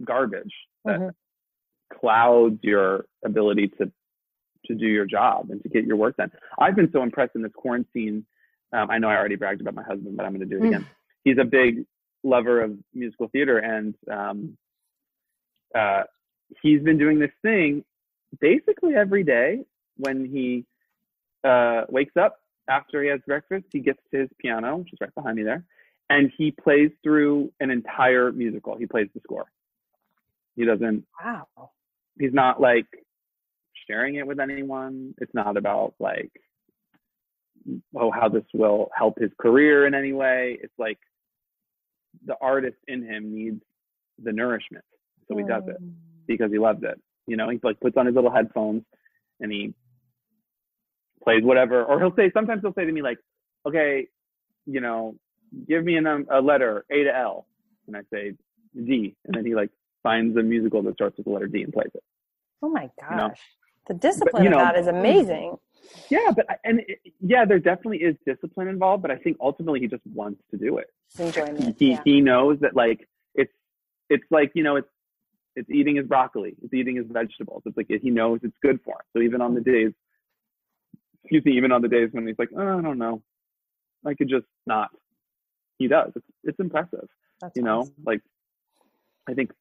[0.03, 0.53] garbage
[0.85, 1.15] that Mhm.
[1.93, 3.91] clouds your ability to
[4.65, 6.31] to do your job and to get your work done.
[6.59, 8.25] I've been so impressed in this quarantine.
[8.73, 10.67] Um, I know I already bragged about my husband, but I'm going to do it
[10.67, 10.87] again.
[11.23, 11.85] He's a big
[12.23, 14.57] lover of musical theater, and um,
[15.75, 16.03] uh,
[16.61, 17.83] he's been doing this thing
[18.39, 19.59] basically every day
[19.97, 20.65] when he
[21.43, 22.37] uh, wakes up
[22.69, 23.65] after he has breakfast.
[23.71, 25.65] He gets to his piano, which is right behind me there,
[26.09, 28.77] and he plays through an entire musical.
[28.77, 29.45] He plays the score.
[30.55, 31.47] He doesn't Wow.
[32.19, 32.85] he's not like
[33.87, 35.13] sharing it with anyone.
[35.19, 36.31] It's not about like,
[37.95, 40.57] oh, how this will help his career in any way.
[40.61, 40.99] It's like
[42.25, 43.61] the artist in him needs
[44.23, 44.83] the nourishment.
[45.27, 45.93] So he does it Mm.
[46.27, 46.99] because he loves it.
[47.27, 48.83] You know, he like puts on his little headphones
[49.39, 49.73] and he
[51.23, 53.19] plays whatever, or he'll say, sometimes he'll say to me like,
[53.67, 54.07] okay,
[54.65, 55.15] you know,
[55.67, 57.45] give me a, a letter A to L.
[57.87, 58.33] And I say
[58.75, 59.15] D.
[59.25, 59.69] And then he like
[60.03, 62.03] finds a musical that starts with the letter D and plays it.
[62.61, 63.17] Oh my gosh.
[63.17, 63.31] know,
[63.87, 65.57] the discipline you of that is amazing.
[66.09, 69.87] Yeah, but and it, yeah, there definitely is discipline involved, but I think ultimately he
[69.87, 70.87] just wants to do it.
[71.09, 71.75] It's enjoyment.
[71.77, 72.01] He yeah.
[72.05, 73.51] he knows that like it's
[74.09, 74.87] it's like you know it's
[75.55, 77.63] it's eating his broccoli, it's eating his vegetables.
[77.65, 79.05] It's like he knows it's good for him.
[79.15, 79.71] So even on the mm-hmm.
[79.71, 79.91] days,
[81.23, 83.21] excuse me, even on the days when he's like, oh, I don't know,
[84.05, 84.89] I could just not.
[85.77, 86.11] he does.
[86.15, 87.07] It's, it's impressive.
[87.41, 88.21] That's you know, like
[89.27, 89.51] I think,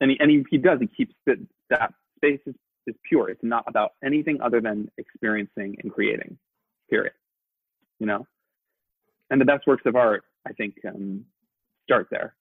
[0.00, 0.80] and he, and he, he does.
[0.80, 1.38] He keeps it,
[1.70, 2.54] that space is,
[2.86, 3.28] is pure.
[3.30, 6.36] It's not about anything other than experiencing and creating.
[6.90, 7.12] Period.
[7.98, 8.26] You know,
[9.30, 11.24] and the best works of art, I think, um,
[11.84, 12.34] start there.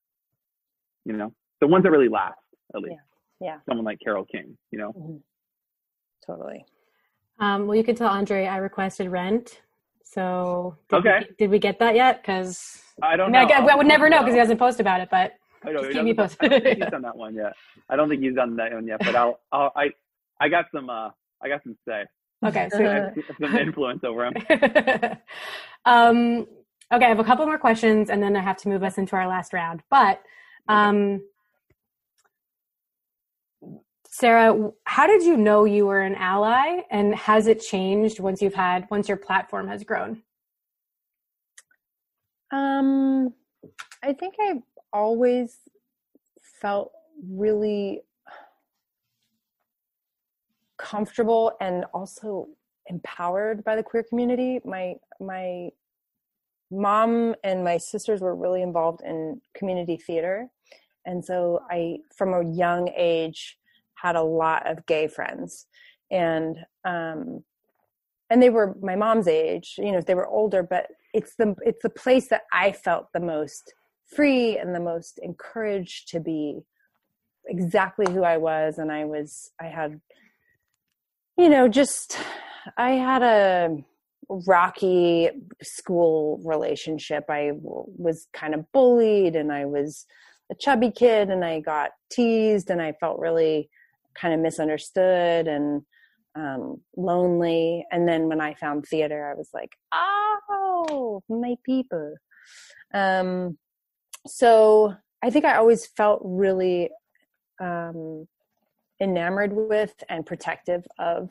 [1.06, 2.40] You know, the ones that really last,
[2.76, 2.96] at least.
[3.40, 3.58] Yeah.
[3.68, 4.58] Someone like Carole King.
[4.72, 4.94] You know.
[4.94, 5.22] Mhm.
[6.26, 6.66] Totally.
[7.40, 9.62] Um, well, you can tell Andre I requested Rent.
[10.04, 11.20] So did Okay.
[11.30, 12.22] we, did we get that yet?
[12.22, 13.48] Because I I, don't mean, I, know.
[13.48, 15.10] guess- I would never know because he doesn't post about it.
[15.10, 15.34] But
[15.64, 16.40] I, know, Just he keep me posted.
[16.44, 17.54] I don't think he's done that one yet.
[17.90, 19.00] I don't think he's done that one yet.
[19.00, 19.90] But I'll, I'll I
[20.42, 21.10] I got some uh
[21.44, 22.06] I got some say,
[22.46, 24.34] okay, I so have some influence over him.
[25.86, 26.48] um,
[26.92, 29.16] okay, I have a couple more questions, and then I have to move us into
[29.16, 29.82] our last round.
[29.90, 30.22] But
[30.68, 31.22] um,
[34.08, 38.56] Sara, how did you know you were an ally, and has it changed once you've
[38.56, 40.24] had once your platform has grown?
[42.52, 43.34] Um,
[44.04, 45.58] I think I've always
[46.42, 46.92] felt
[47.24, 48.02] really
[50.82, 52.48] comfortable and also
[52.88, 54.60] empowered by the queer community.
[54.66, 55.70] My my
[56.72, 60.48] mom and my sisters were really involved in community theater,
[61.06, 63.58] and so I, from a young age,
[63.96, 65.68] had a lot of gay friends,
[66.10, 67.44] and um,
[68.30, 69.76] and they were my mom's age.
[69.78, 73.20] You know, they were older, but it's the it's the place that I felt the
[73.20, 73.74] most
[74.06, 76.62] free and the most encouraged to be
[77.48, 80.00] exactly who I was and I was I had
[81.42, 82.18] you know just
[82.78, 83.78] I had a
[84.30, 85.30] rocky
[85.64, 90.06] school relationship I was kind of bullied and I was
[90.52, 93.72] a chubby kid and I got teased and I felt really
[94.14, 95.82] kind of misunderstood and
[96.36, 97.86] um, lonely.
[97.92, 102.16] And then when I found theater, I was like, oh, my people.
[102.94, 103.58] Um,
[104.28, 106.90] so I think I always felt really
[107.60, 108.28] um,
[109.02, 111.30] enamored with and protective of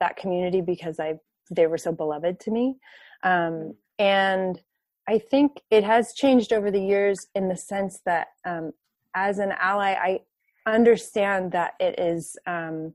[0.00, 1.14] that community because I
[1.50, 2.76] they were so beloved to me.
[3.22, 4.60] Um, and
[5.06, 8.72] I think it has changed over the years in the sense that um,
[9.14, 10.20] as an ally, I
[10.66, 12.94] understand that it is um,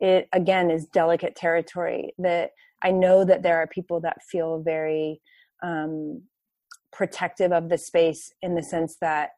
[0.00, 2.52] it again is delicate territory that
[2.82, 5.20] i know that there are people that feel very
[5.62, 6.22] um,
[6.92, 9.30] protective of the space in the sense that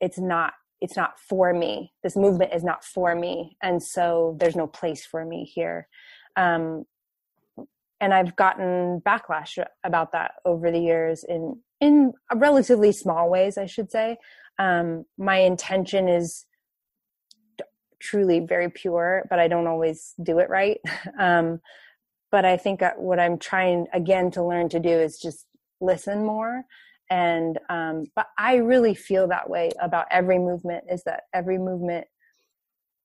[0.00, 0.54] it's not
[0.84, 5.04] it's not for me this movement is not for me and so there's no place
[5.04, 5.88] for me here
[6.36, 6.84] um,
[8.00, 13.66] and i've gotten backlash about that over the years in in relatively small ways i
[13.66, 14.16] should say
[14.58, 16.46] um, my intention is
[18.04, 20.80] truly very pure, but I don't always do it right.
[21.18, 21.60] Um,
[22.30, 25.46] but I think what I'm trying again to learn to do is just
[25.80, 26.64] listen more.
[27.10, 32.06] And, um, but I really feel that way about every movement is that every movement,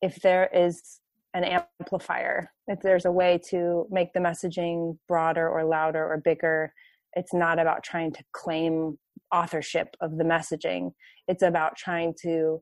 [0.01, 0.99] if there is
[1.33, 6.73] an amplifier, if there's a way to make the messaging broader or louder or bigger,
[7.13, 8.97] it's not about trying to claim
[9.33, 10.91] authorship of the messaging.
[11.27, 12.61] It's about trying to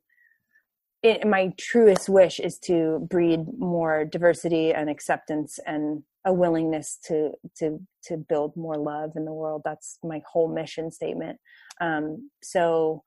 [1.03, 7.31] it, my truest wish is to breed more diversity and acceptance and a willingness to
[7.57, 9.61] to to build more love in the world.
[9.65, 11.39] That's my whole mission statement.
[11.81, 13.03] Um so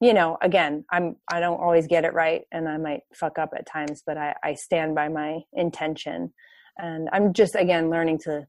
[0.00, 3.50] you know again i'm i don't always get it right and i might fuck up
[3.56, 6.32] at times but i i stand by my intention.
[6.78, 8.46] And i'm just again learning to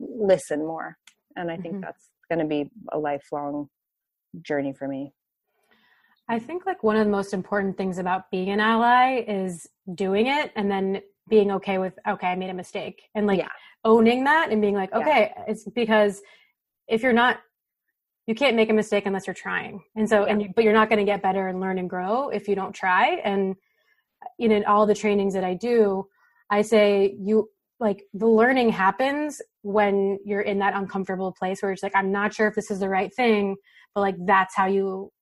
[0.00, 0.98] listen more.
[1.36, 1.82] And i think Mhm.
[1.82, 3.68] that's going to be a lifelong
[4.42, 5.12] journey for me.
[6.28, 10.26] I think like one of the most important things about being an ally is doing
[10.26, 13.48] it and then being okay with okay, I made a mistake and like Yeah.
[13.84, 14.98] owning that and being like Yeah.
[15.00, 16.22] okay, it's because
[16.88, 17.40] if you're not
[18.26, 19.82] you can't make a mistake unless you're trying.
[19.96, 22.30] And so and you, but you're not going to get better and learn and grow
[22.30, 23.54] if you don't try and
[24.38, 26.06] you know in all the trainings that I do,
[26.50, 27.50] I say you
[27.80, 32.32] like the learning happens when you're in that uncomfortable place where it's like I'm not
[32.32, 33.56] sure if this is the right thing,
[33.94, 35.12] but like that's how you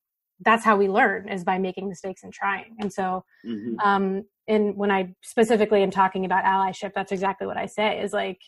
[0.44, 2.76] that's how we learn is by making mistakes and trying.
[2.78, 3.76] And so, Mhm.
[3.84, 8.12] um, and when I specifically am talking about allyship, that's exactly what I say is
[8.12, 8.40] like,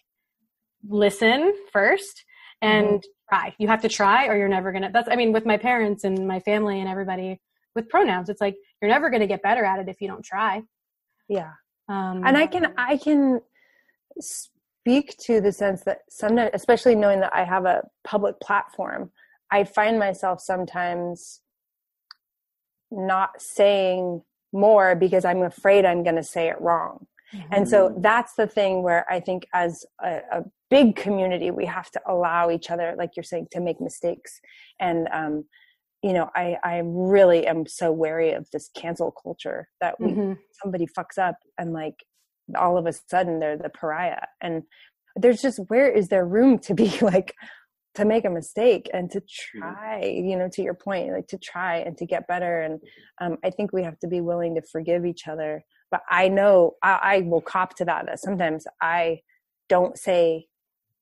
[0.89, 2.25] listen first
[2.61, 3.55] and try.
[3.59, 6.05] You have to try or you're never going to, that's, I mean, with my parents
[6.05, 7.41] and my family and everybody
[7.75, 10.25] with pronouns, it's like, you're never going to get better at it if you don't
[10.25, 10.63] try.
[11.29, 11.53] yeah
[11.89, 13.41] Um, and i can i can
[14.21, 19.11] speak to the sense that sometimes especially knowing that i have a public platform
[19.51, 21.41] i find myself sometimes
[22.97, 24.23] not saying
[24.53, 27.07] more because i'm afraid i'm going to say it wrong
[27.51, 28.03] and so Mhm.
[28.03, 32.51] that's the thing where i think as a, a big community we have to allow
[32.51, 34.41] each other like you're saying to make mistakes
[34.81, 35.45] and um
[36.03, 40.39] you know i i really am so wary of this cancel culture that we Mhm.
[40.63, 42.05] somebody fucks up and like
[42.57, 44.63] all of a sudden they're the pariah and
[45.17, 47.35] there's just where is there room to be like
[47.95, 51.77] to make a mistake and to try you know to your point like to try
[51.77, 52.81] and to get better and
[53.21, 56.73] um, i think we have to be willing to forgive each other but i know
[56.83, 59.21] I, I will cop to that that sometimes i
[59.69, 60.47] don't say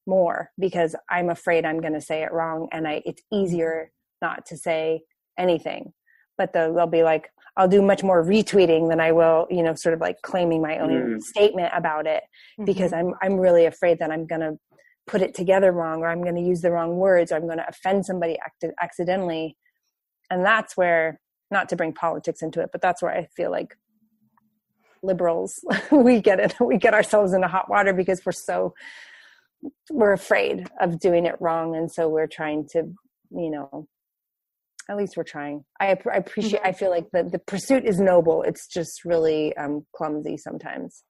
[0.07, 3.91] more because i'm afraid i'm going to say it wrong and i it's easier
[4.21, 5.03] not to say
[5.39, 5.93] anything
[6.37, 9.75] but they'll, they'll be like i'll do much more retweeting than i will you know
[9.75, 11.23] sort of like claiming my own Mm.
[11.23, 12.23] statement about it
[12.65, 12.99] because Mhm.
[12.99, 14.59] i'm i'm really afraid that i'm going to
[15.07, 17.59] put it together wrong or i'm going to use the wrong words or i'm going
[17.59, 19.57] to offend somebody act- accidentally.
[20.31, 23.77] And that's where not to bring politics into it but that's where i feel like
[25.03, 25.53] liberals
[25.91, 28.73] we get it we get ourselves into hot water because we're so
[29.91, 31.77] we're afraid of doing it wrong.
[31.77, 32.93] And so we're trying to
[33.31, 33.89] you know
[34.91, 35.65] at least we're trying.
[35.81, 38.43] I, I appreciate i feel like the, the pursuit is noble.
[38.43, 41.05] It's just really um clumsy sometimes.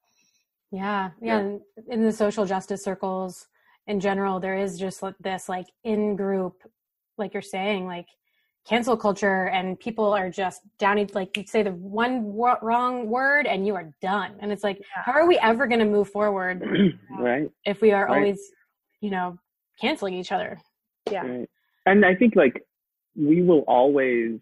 [0.71, 1.39] Yeah, yeah.
[1.39, 3.47] and In the social justice circles
[3.87, 6.63] in general, there is just this like in group,
[7.17, 8.07] like you're saying, like
[8.65, 11.05] cancel culture, and people are just down.
[11.13, 14.35] Like you say the one wo- wrong word, and you are done.
[14.39, 15.03] And it's like, Yeah.
[15.03, 16.63] how are we ever going to move forward
[17.19, 17.49] right.
[17.65, 18.15] if we are Right.
[18.15, 18.51] always,
[19.01, 19.37] you know,
[19.79, 20.59] canceling each other?
[21.11, 21.49] yeah Right.
[21.85, 22.63] And I think like
[23.15, 24.39] we will always.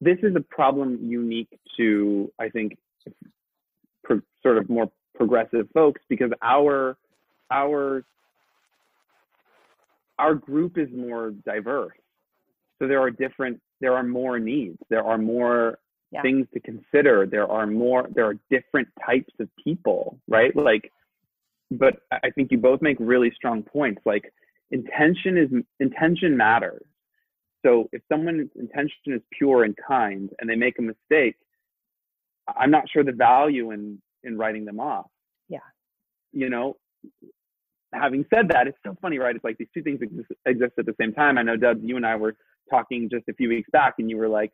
[0.00, 2.76] This is a problem unique to I think
[4.04, 6.96] pro, sort of more progressive folks because our
[7.52, 8.04] our
[10.18, 11.96] our group is more diverse.
[12.78, 14.78] So there are different there are more needs.
[14.88, 15.78] There are more
[16.10, 16.22] Yeah.
[16.22, 17.26] things to consider.
[17.26, 20.54] There are more there are different types of people, right?
[20.56, 20.90] Like
[21.70, 24.02] but I I think you both make really strong points.
[24.04, 24.32] Like
[24.70, 25.50] intention is
[25.80, 26.84] intention matters.
[27.64, 31.36] So if someone's intention is pure and kind and they make a mistake,
[32.48, 35.10] I'm not sure the value in in writing them off.
[35.48, 35.68] Yeah.
[36.32, 36.76] You know,
[37.92, 39.34] having said that, it's so funny, right?
[39.34, 41.38] It's like these two things exist, exist at the same time.
[41.38, 42.34] I know, Dubs, you and I were
[42.70, 44.52] talking just a few weeks back, and you were like,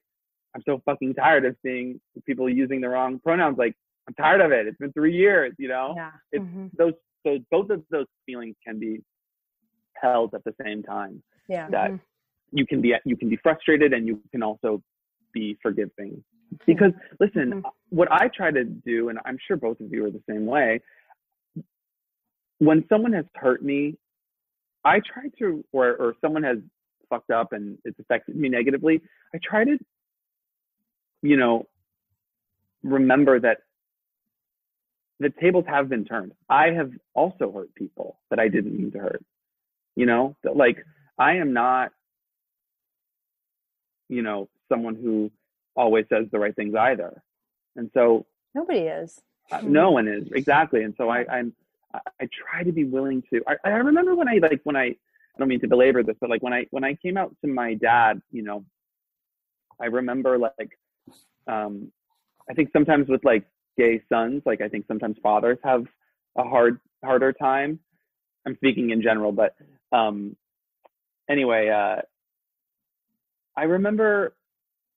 [0.54, 3.74] "I'm so fucking tired of seeing people using the wrong pronouns." Like,
[4.06, 4.66] I'm tired of it.
[4.66, 5.94] It's been three years, you know.
[5.96, 6.70] yeah It's Mhm.
[6.76, 6.94] those
[7.26, 9.02] so both of those feelings can be
[10.00, 11.22] held at the same time.
[11.48, 12.00] yeah That Mhm.
[12.52, 14.82] you can be you can be frustrated and you can also
[15.32, 16.24] be forgiving.
[16.66, 17.70] Because listen, Mhm.
[17.90, 20.80] what I try to do, and I'm sure both of you are the same way,
[22.58, 23.96] when someone has hurt me,
[24.84, 26.58] I try to, or, or someone has
[27.10, 29.02] fucked up and it's affected me negatively,
[29.34, 29.78] I try to,
[31.22, 31.66] you know,
[32.82, 33.58] remember that
[35.20, 36.32] the tables have been turned.
[36.48, 39.24] I have also hurt people that I didn't mean to hurt.
[39.96, 40.84] You know, that like
[41.18, 41.90] I am not,
[44.08, 45.32] you know, someone who
[45.74, 47.20] always says the right things either.
[47.74, 51.52] And so nobody is uh, no one is exactly and so i i'm
[51.94, 54.86] i I try to be willing to I, I remember when i like when i
[54.86, 57.50] i don't mean to belabor this but like when i when i came out to
[57.50, 58.64] my dad you know
[59.80, 60.78] i remember like
[61.46, 61.90] um
[62.50, 63.44] i think sometimes with like
[63.76, 65.84] gay sons like i think sometimes fathers have
[66.36, 67.78] a hard harder time
[68.46, 69.54] i'm speaking in general but
[69.92, 70.36] um
[71.30, 72.00] anyway uh
[73.56, 74.34] i remember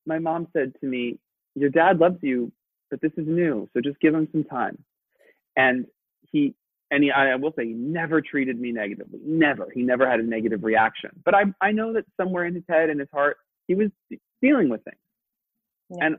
[0.06, 1.18] my mom said to me
[1.56, 2.52] your dad loves you
[2.92, 4.78] but this is new, so just give him some time.
[5.56, 5.88] And
[6.32, 6.54] he,
[6.92, 9.20] and he, I will say, he never treated me negatively.
[9.26, 9.70] Never.
[9.74, 11.10] He never had a negative reaction.
[11.26, 13.38] But I, I know that somewhere in his head and his heart,
[13.68, 13.90] he was
[14.42, 14.98] dealing with things.
[15.90, 16.06] Yeah.
[16.06, 16.18] And,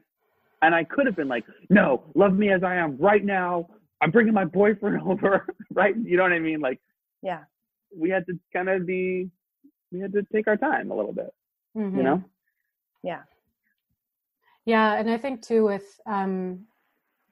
[0.62, 3.68] and I could have been like, no, love me as I am right now.
[4.01, 5.95] I'm bringing my boyfriend over, right?
[5.97, 6.61] You know what I mean?
[6.61, 6.81] Like,
[7.23, 7.45] yeah
[7.97, 9.31] we had to kind of be,
[9.93, 11.31] we had to take our time a little bit,
[11.77, 11.97] Mhm.
[11.97, 12.25] you know?
[13.03, 13.23] yeah
[14.64, 16.66] Yeah, and I think too with um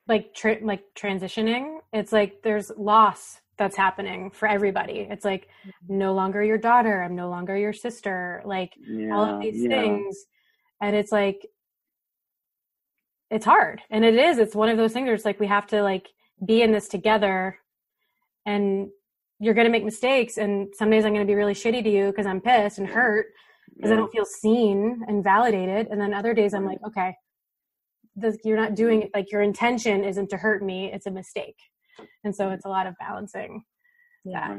[0.07, 5.07] like tra- like transitioning, it's like there's loss that's happening for everybody.
[5.11, 5.99] It's like mm-hmm.
[5.99, 9.14] no longer your daughter, I'm no longer your sister, like Yeah.
[9.14, 9.68] all of these yeah.
[9.68, 10.24] things.
[10.80, 11.47] And it's like
[13.30, 13.80] it's hard.
[13.91, 14.38] And it is.
[14.38, 16.09] It's one of those things where it's like we have to like
[16.45, 17.59] be in this together
[18.47, 18.88] and
[19.38, 21.91] you're going to make mistakes and some days I'm going to be really shitty to
[21.91, 23.26] you because I'm pissed and hurt
[23.76, 25.88] because I don't feel seen and validated.
[25.88, 27.14] And then other days I'm like, okay,
[28.16, 29.11] this, you're not doing it.
[29.14, 30.91] Like your intention isn't to hurt me.
[30.93, 31.57] It's a mistake.
[32.24, 33.64] And so it's a lot of balancing.
[34.24, 34.57] yeah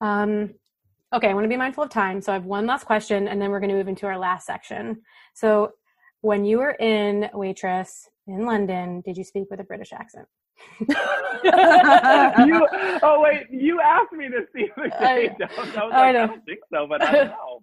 [0.00, 0.54] Um,
[1.14, 2.20] okay, I want to be mindful of time.
[2.20, 4.46] So I have one last question and then we're going to move into our last
[4.46, 5.02] section.
[5.34, 5.72] So
[6.22, 10.26] when you were in waitress in London did you speak with a British accent?
[10.80, 10.92] you,
[13.02, 15.36] oh wait, you asked me to see the I- day.
[15.40, 17.62] I was like, I I, don't think so, but I don't know.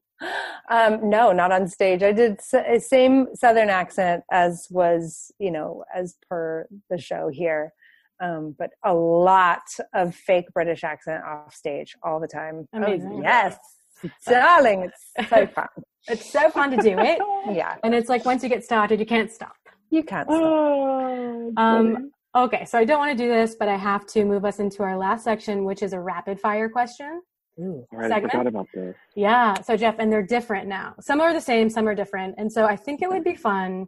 [0.69, 2.01] um, no, not on stage.
[2.03, 7.29] I did s- uh, same Southern accent as was, you know, as per the show
[7.31, 7.71] here.
[8.19, 9.61] Um, but a lot
[9.93, 12.67] of fake British accent off stage all the time.
[12.73, 13.21] I was, Amazing.
[13.23, 13.57] yes,
[14.27, 15.67] darling, it's so fun.
[16.07, 17.19] It's so fun to do it.
[17.53, 19.55] Yeah, And it's like once you get started, you can't stop.
[19.89, 20.27] you can't.
[20.27, 20.41] Stop.
[20.41, 24.43] Oh, Um, okay, so I don't want to do this, but I have to move
[24.43, 27.21] us into our last section, which is a rapid fire question.
[27.59, 27.85] Ooh.
[27.93, 28.95] All right, I forgot about this.
[29.15, 30.93] Yeah, so Jeff, and they're different now.
[30.99, 32.35] Some are the same, some are different.
[32.37, 33.85] And so I think it would be fun.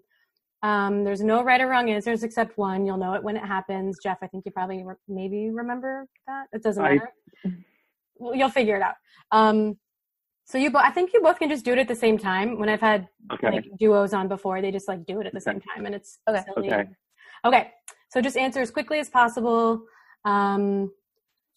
[0.62, 2.86] Um, there's no right or wrong answers except one.
[2.86, 3.98] You'll know it when it happens.
[4.04, 6.48] Jeff, I think you probably re- maybe remember that.
[6.52, 7.12] It doesn't I- matter.
[8.16, 8.96] Well, you'll figure it out.
[9.32, 9.78] Um,
[10.44, 12.60] so you, bo- I think you both can just do it at the same time.
[12.60, 13.50] When I've had Okay.
[13.52, 16.20] like duos on before, they just like do it at the same time, and it's
[16.28, 16.44] Okay.
[16.54, 16.74] silly.
[16.74, 16.90] Okay.
[17.46, 17.72] Okay.
[18.10, 19.84] So just answer as quickly as possible,
[20.26, 20.92] um,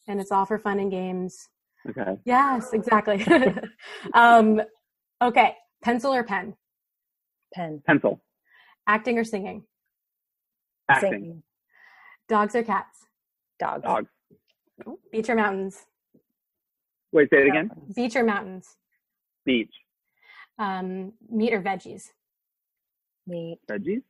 [0.07, 1.48] and it's all for fun and games.
[1.88, 2.16] Okay.
[2.24, 3.26] Yes, exactly.
[4.14, 4.61] um,
[5.20, 5.57] okay.
[5.82, 6.55] Pencil or pen?
[7.55, 7.82] Pen.
[7.86, 8.20] Pencil.
[8.87, 9.64] Acting or singing?
[10.89, 11.11] Acting.
[11.11, 11.43] Singing.
[12.28, 13.07] Dogs or cats?
[13.59, 13.85] Dogs.
[13.85, 14.09] Dogs.
[15.12, 15.87] Beach or mountains?
[17.12, 17.70] Wait, say it again.
[17.95, 18.76] Beach or mountains?
[19.45, 19.72] Beach.
[20.59, 22.05] Um, meat or veggies?
[23.26, 23.59] Meat.
[23.70, 24.03] Veggies.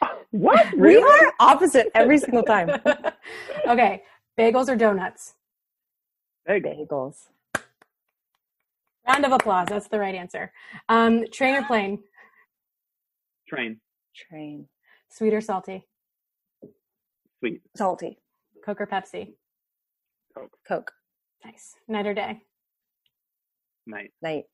[0.30, 0.76] What?
[0.76, 2.68] We are opposite every single time.
[3.66, 4.02] okay.
[4.38, 5.34] Bagels or donuts?
[6.46, 6.64] Egg.
[6.64, 7.28] Bagels.
[9.08, 9.68] Round of applause.
[9.70, 10.52] That's the right answer.
[10.88, 12.00] Um, train or plane?
[13.48, 13.80] Train.
[14.14, 14.68] Train.
[15.08, 15.86] Sweet or salty?
[17.38, 17.62] Sweet.
[17.76, 18.18] Salty.
[18.64, 19.34] Coke or Pepsi?
[20.36, 20.56] Coke.
[20.66, 20.92] Coke.
[21.44, 21.74] Nice.
[21.86, 22.40] Night or day?
[23.86, 24.10] Night.
[24.22, 24.44] Night.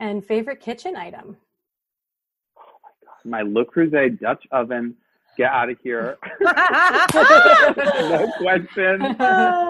[0.00, 1.36] And favorite kitchen item?
[2.58, 3.24] Oh my god.
[3.24, 4.94] My Le Creuset Dutch oven.
[5.36, 6.16] Get out of here.
[6.40, 9.16] no question.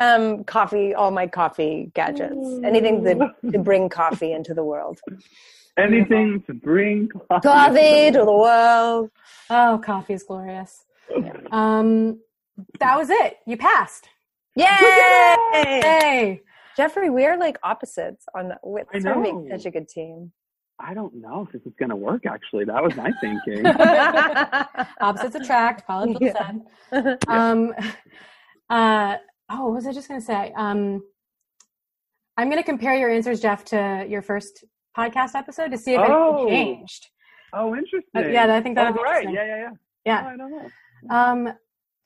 [0.00, 5.00] um, coffee, all my coffee gadgets, anything to, to bring coffee into the world.
[5.78, 7.48] Anything to bring coffee.
[7.48, 9.10] Coffee to the world.
[9.50, 10.84] Oh, coffee is glorious.
[11.50, 12.20] Um,
[12.78, 13.38] that was it.
[13.46, 14.08] You passed.
[14.56, 14.66] Yay!
[15.52, 16.40] Hey.
[16.76, 19.46] Jeffrey, we are like opposites on with I to make know.
[19.50, 20.32] such a good team.
[20.78, 22.64] I don't know if this is going to work, actually.
[22.64, 23.64] That was my thinking.
[25.00, 25.86] Opposites attract.
[25.86, 26.50] Paula Abdul Yeah.
[26.90, 27.18] said.
[27.28, 27.72] Um,
[28.70, 29.16] uh,
[29.50, 30.52] oh, what was I just going to say?
[30.56, 31.02] Um,
[32.36, 34.64] I'm going to compare your answers, Jeff, to your first
[34.96, 36.46] podcast episode to see if Oh.
[36.46, 37.08] anything changed.
[37.52, 38.10] oh, interesting.
[38.16, 39.32] Uh, yeah, I think that would oh, be right.
[39.32, 39.70] Yeah, yeah, yeah.
[40.04, 40.22] Yeah.
[40.24, 40.68] Oh, I don't know.
[41.10, 41.54] Um,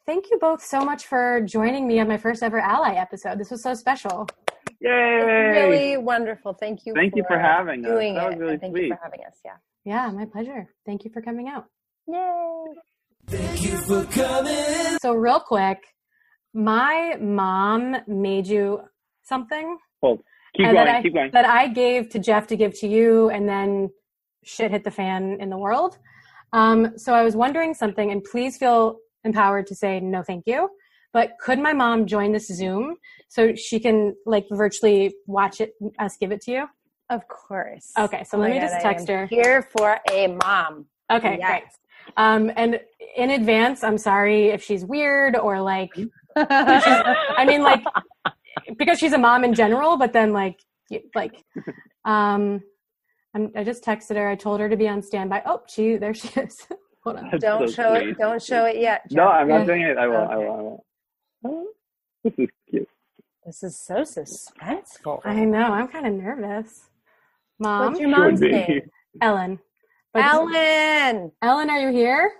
[0.07, 3.39] thank you both so much for joining me on my first ever Ally episode.
[3.39, 4.27] This was so special.
[4.81, 4.91] Yay!
[4.91, 6.53] really wonderful.
[6.55, 6.93] Thank you.
[6.95, 7.91] Thank you for having us.
[7.91, 8.29] doing That it.
[8.31, 8.85] was really thank sweet.
[8.89, 9.37] you for having us.
[9.45, 9.57] Yeah.
[9.85, 10.69] Yeah, my pleasure.
[10.87, 11.65] Thank you for coming out.
[12.07, 12.65] Yay.
[13.27, 14.99] Thank you for coming.
[15.03, 15.79] So, real quick,
[16.59, 18.81] my mom made you
[19.23, 20.23] something Hold.
[20.57, 20.75] Keep going.
[20.75, 21.31] that I, keep going.
[21.33, 23.91] that I gave to Jeff to give to you, and then
[24.45, 25.99] shit hit the fan in the world.
[26.53, 30.69] Um, so I was wondering something, and please feel empowered to say no, thank you.
[31.13, 32.97] But could my mom join this Zoom
[33.29, 36.67] so she can like virtually watch it, us give it to you?
[37.09, 37.93] Of course.
[37.99, 39.27] Okay, so Oh let me God, just I text am her.
[39.27, 40.87] Here for a mom.
[41.11, 41.49] Okay, Yes.
[41.49, 41.63] great.
[42.17, 42.81] Um, and
[43.17, 45.91] in advance, I'm sorry if she's weird or like,
[46.51, 47.85] I mean, like,
[48.77, 50.59] because she's a mom in general, but then like,
[51.15, 51.35] like,
[52.05, 52.61] um,
[53.35, 54.29] I'm, I just texted her.
[54.29, 55.43] I told her to be on standby.
[55.47, 56.57] Oh, she there she is.
[57.05, 57.29] Hold on.
[57.31, 58.09] That's don't so show sweet.
[58.11, 58.19] it.
[58.19, 59.03] Don't show it yet.
[59.11, 59.65] No, I'm not Yeah.
[59.67, 59.97] doing it.
[59.99, 60.17] I will.
[60.17, 60.37] I Okay.
[60.47, 60.53] will.
[60.53, 60.85] I will.
[61.45, 61.67] Oh,
[62.25, 62.89] this is cute.
[63.47, 65.21] This is so suspenseful.
[65.25, 65.63] I know.
[65.73, 66.91] I'm kind of nervous.
[67.61, 68.83] Mom, What's your mom's name?
[69.23, 69.59] Ellen.
[70.13, 71.31] But- Ellen.
[71.41, 72.33] Ellen, are you here?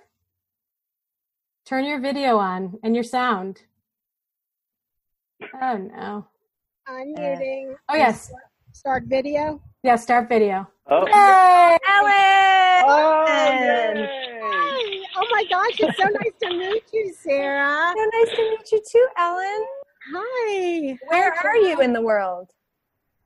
[1.67, 3.63] Turn your video on and your sound.
[5.61, 6.27] Oh no.
[6.89, 7.75] Unmuting.
[7.89, 8.33] Oh yes.
[8.73, 9.61] Start video.
[9.83, 9.97] Yeah.
[9.97, 10.67] Start video.
[10.87, 11.07] Oh.
[11.07, 11.79] Yay!
[11.89, 12.85] Ellen.
[12.91, 14.09] Oh, yay.
[14.43, 15.05] Hi.
[15.17, 17.93] Oh my gosh, it's so nice to meet you, Sara.
[17.97, 19.67] So nice to meet you too, Ellen.
[20.15, 20.99] Hi.
[21.09, 22.51] Where Hi, are you in the world?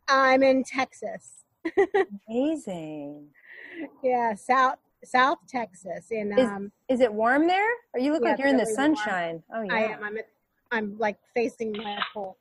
[0.08, 1.44] I'm in Texas.
[2.28, 3.28] Amazing.
[4.02, 6.06] Yeah, South South Texas.
[6.10, 7.70] In Is- um Is it warm there?
[7.94, 8.96] Or you look Yeah, like you're in the really warm.
[8.96, 9.42] sunshine.
[9.54, 9.74] Oh yeah.
[9.74, 10.26] I am I'm at,
[10.72, 12.38] I'm like facing my pool.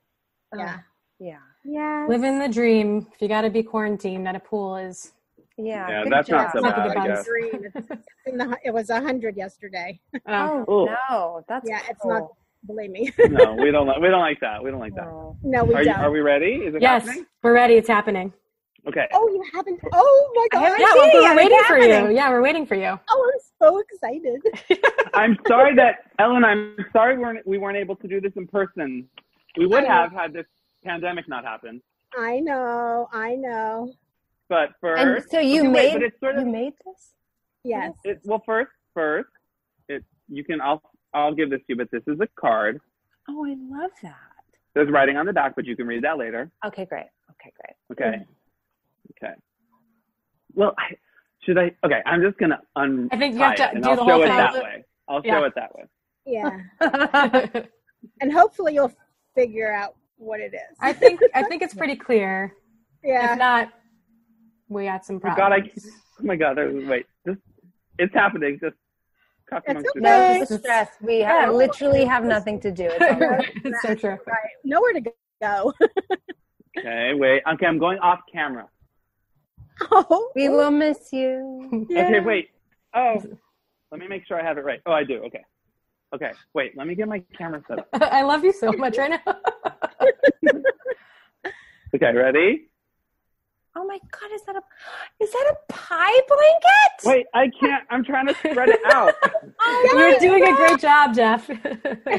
[0.54, 0.80] Oh, Yeah.
[1.20, 1.38] yeah.
[1.64, 2.06] Yeah.
[2.10, 3.08] Living the dream.
[3.14, 5.12] If you got to be quarantined at a pool is.
[5.58, 5.88] Yeah.
[5.90, 6.52] Yeah, that's not job.
[6.54, 7.28] so Not the bad, I guess.
[7.28, 7.52] Green.
[7.76, 10.00] It's, it's the, it was a hundred yesterday.
[10.28, 10.66] Oh.
[10.68, 12.24] Oh no, that's yeah, it's not.
[12.66, 13.12] Believe me.
[13.30, 13.88] No, we don't.
[13.88, 14.64] Like, we don't like that.
[14.64, 15.06] We don't like that.
[15.06, 15.36] No.
[15.44, 15.96] no, we Are, don't.
[15.96, 16.54] are we ready?
[16.54, 17.26] Is it Yes, happening?
[17.44, 17.74] we're ready.
[17.76, 18.34] It's happening.
[18.88, 19.08] Okay.
[19.14, 19.80] Oh, you haven't.
[19.94, 20.80] Oh my god.
[20.80, 22.16] Yeah, well, we're waiting for you.
[22.16, 23.00] Yeah, we're waiting for you.
[23.10, 24.42] Oh, I'm so excited.
[25.14, 26.44] I'm sorry that Ellen.
[26.44, 29.08] I'm sorry we weren't we weren't able to do this in person.
[29.58, 30.48] We would have had this
[30.84, 31.82] pandemic not happen.
[32.18, 33.08] I know.
[33.14, 33.94] I know.
[34.50, 37.14] But first, And so you Okay, made but it's sort of you made this?
[37.64, 37.94] Yes.
[38.04, 39.30] it, well first first
[39.88, 40.82] it you can I'll
[41.14, 42.82] I'll give this to you, but this is a card.
[43.30, 44.16] Oh, I love that.
[44.74, 46.50] There's writing on the back, but you can read that later.
[46.66, 47.08] Okay, great.
[47.32, 47.76] Okay, great.
[47.92, 48.18] Okay.
[48.18, 48.26] Mm.
[49.24, 49.34] Okay.
[50.54, 50.96] Well, I,
[51.44, 51.72] should I?
[51.86, 54.22] Okay, I'm just gonna untie I think you have to do I'll the show whole
[54.24, 54.38] it thing.
[54.38, 54.86] that way.
[55.08, 55.40] I'll Yeah.
[55.40, 55.84] show it that way.
[56.26, 57.62] Yeah.
[58.20, 58.92] And hopefully you'll
[59.36, 60.76] figure out what it is.
[60.82, 62.52] I think I think it's pretty clear.
[63.04, 63.34] yeah.
[63.34, 63.70] If not,
[64.70, 65.38] we got some Oh problems.
[65.38, 67.40] God, I oh my God, there's, wait, just
[68.00, 68.58] it's happening.
[68.60, 68.76] Just
[69.48, 70.00] cuff It's amongst okay.
[70.00, 70.64] No yourselves.
[70.64, 70.90] stress.
[71.00, 71.42] We Yeah.
[71.46, 72.86] have, literally have nothing to do.
[72.90, 73.52] It's all right.
[73.66, 74.18] it's so true.
[74.26, 74.50] right.
[74.64, 75.02] Nowhere to
[75.42, 75.74] go.
[76.80, 77.44] Okay, wait.
[77.54, 78.68] Okay, I'm going off camera.
[79.92, 80.32] Oh.
[80.36, 81.88] We will miss you.
[81.92, 82.50] Okay, wait.
[82.94, 83.16] Oh,
[83.92, 84.82] let me make sure I have it right.
[84.86, 85.24] Oh, I do.
[85.26, 85.44] Okay.
[86.14, 86.76] Okay, wait.
[86.76, 87.88] Let me get my camera set up.
[87.94, 89.36] I love you so much right now.
[91.94, 92.70] Okay, ready?
[93.76, 94.62] Oh my god, is that a
[95.22, 97.04] is that a pie blanket?
[97.04, 97.84] Wait, I can't.
[97.90, 99.14] I'm trying to spread it out.
[99.60, 101.48] Oh You're my doing a great job, Jeff.
[101.48, 102.16] There.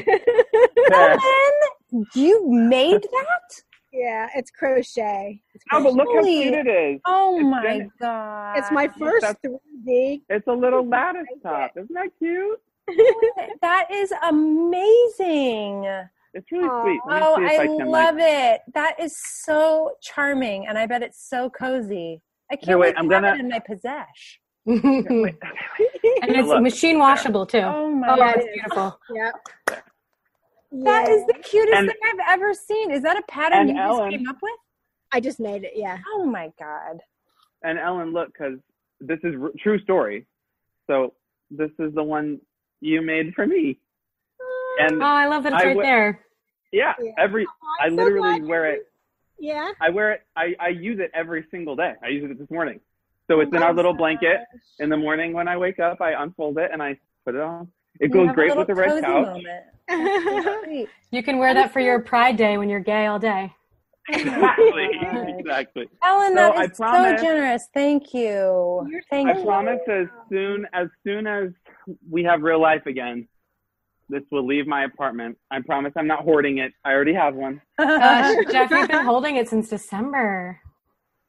[0.91, 3.61] Ellen, you made that?
[3.93, 5.39] Yeah, it's crochet.
[5.53, 6.99] It's, Oh, but look how cute it is.
[7.05, 8.57] Oh It's my been- god.
[8.57, 9.37] it's my first That's-
[9.85, 10.23] 3D.
[10.29, 11.71] It's a little lattice top.
[11.77, 12.59] Isn't that cute?
[13.61, 15.85] that is amazing.
[16.33, 16.83] It's really Aw.
[16.83, 17.01] sweet.
[17.07, 18.61] Oh, I, I love like, it.
[18.73, 22.19] That is so charming, and I bet it's so cozy.
[22.51, 24.39] I can't Here, wait, wait I'm gonna- it in my possession.
[24.65, 25.35] and
[26.35, 26.63] it's Look.
[26.63, 27.59] machine washable too.
[27.59, 28.99] Oh my Oh, god, it's beautiful.
[30.73, 30.85] Yep.
[30.85, 32.91] that is the cutest And- thing I've ever seen.
[32.91, 34.51] Is that a pattern you Ellen- just came up with?
[35.11, 35.73] I just made it.
[35.75, 35.99] Yeah.
[36.15, 36.99] Oh my god.
[37.65, 38.59] and Ellen, look, because
[38.99, 40.25] this is r- true story.
[40.87, 41.13] So
[41.49, 42.41] this is the one
[42.81, 43.79] you made for me.
[44.41, 46.25] Oh, and Oh, I love that it's I right w- there.
[46.73, 47.11] yeah, Yeah.
[47.17, 47.45] every
[47.79, 48.91] I I'm so literally glad wear it.
[49.39, 49.71] Yeah.
[49.79, 50.21] I wear it.
[50.35, 51.93] I, I use it every single day.
[52.03, 52.81] I use it this morning.
[53.27, 54.41] So oh it's in Oh our little my blanket.
[54.79, 57.71] In the morning when I wake up, I unfold it and I put it on.
[58.01, 59.25] It You goes great with the red cozy couch.
[59.27, 59.63] moment.
[59.89, 60.87] Sweet.
[61.11, 63.53] You can wear that for your Pride Day when you're gay all day.
[64.09, 64.89] Exactly.
[65.39, 65.87] Exactly.
[66.03, 67.67] Ellen, So that I is so generous.
[67.73, 68.87] Thank you.
[68.89, 69.43] You're Thank I you.
[69.43, 71.49] promise as soon as soon as
[72.09, 73.27] we have real life again,
[74.09, 75.37] this will leave my apartment.
[75.51, 76.71] I promise I'm not hoarding it.
[76.85, 77.61] I already have one.
[77.77, 80.59] Gosh, Jeff, you've been holding it since December.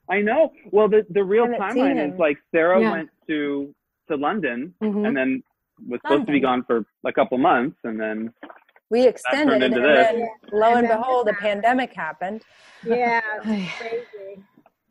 [0.08, 0.52] I know.
[0.70, 2.90] Well, the the real timeline is like Sara Yeah.
[2.92, 3.74] went to
[4.08, 5.06] to London Mhm.
[5.08, 5.42] and then
[5.88, 8.32] was supposed to be gone for a couple months and then
[8.90, 10.06] we extended, into and this.
[10.06, 12.42] then lo and And then behold, a pandemic happened.
[12.86, 13.20] Yeah.
[13.42, 14.42] crazy.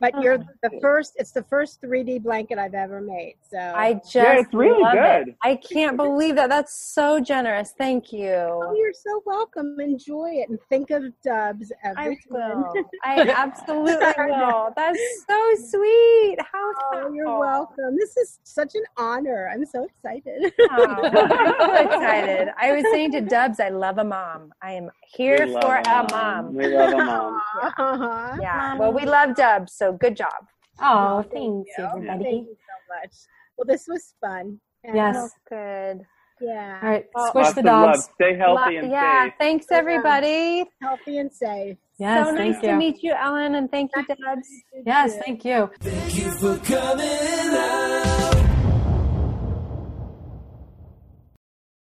[0.04, 1.14] But oh, you're the first.
[1.16, 3.36] It's the first 3D blanket I've ever made.
[3.50, 5.34] So I just Yeah, it's really love it.
[5.42, 6.50] I can't believe that.
[6.50, 7.72] That's so generous.
[7.78, 8.34] Thank you.
[8.34, 9.80] Oh, you're so welcome.
[9.80, 12.64] Enjoy it and think of Dubs I every time.
[12.64, 12.84] will.
[13.02, 14.74] I absolutely will.
[14.76, 16.36] That's so sweet.
[16.52, 17.96] How Oh, you're welcome.
[17.96, 19.48] This is such an honor.
[19.52, 20.52] I'm so excited.
[20.70, 22.48] Oh, I'm so excited.
[22.58, 24.52] I was saying to Dubs, I love a mom.
[24.62, 26.54] I am here we for a a mom.
[26.54, 27.40] We love a mom.
[27.54, 27.70] Aw.
[27.84, 28.36] Uh-huh.
[28.40, 28.76] Yeah.
[28.78, 30.32] Well, we love Dubs, so good job.
[30.80, 31.84] Oh, thank thanks, you.
[31.84, 32.24] everybody.
[32.24, 33.12] Thank you so much.
[33.56, 34.60] Well, this was fun.
[34.84, 35.30] And, Yes.
[35.48, 36.00] Good.
[36.40, 36.80] Yeah.
[36.82, 37.94] All right, Well, squish the of love.
[37.94, 38.10] dogs.
[38.16, 39.24] Stay healthy Lo- and yeah.
[39.26, 39.34] safe.
[39.38, 40.64] Thanks, everybody.
[40.82, 41.78] Healthy and safe.
[41.96, 42.70] Yes, so thank nice you.
[42.70, 44.48] to meet you, Ellen, and thank you, Dubs.
[44.84, 45.70] Yes, thank you.
[45.80, 48.33] Thank you for coming out.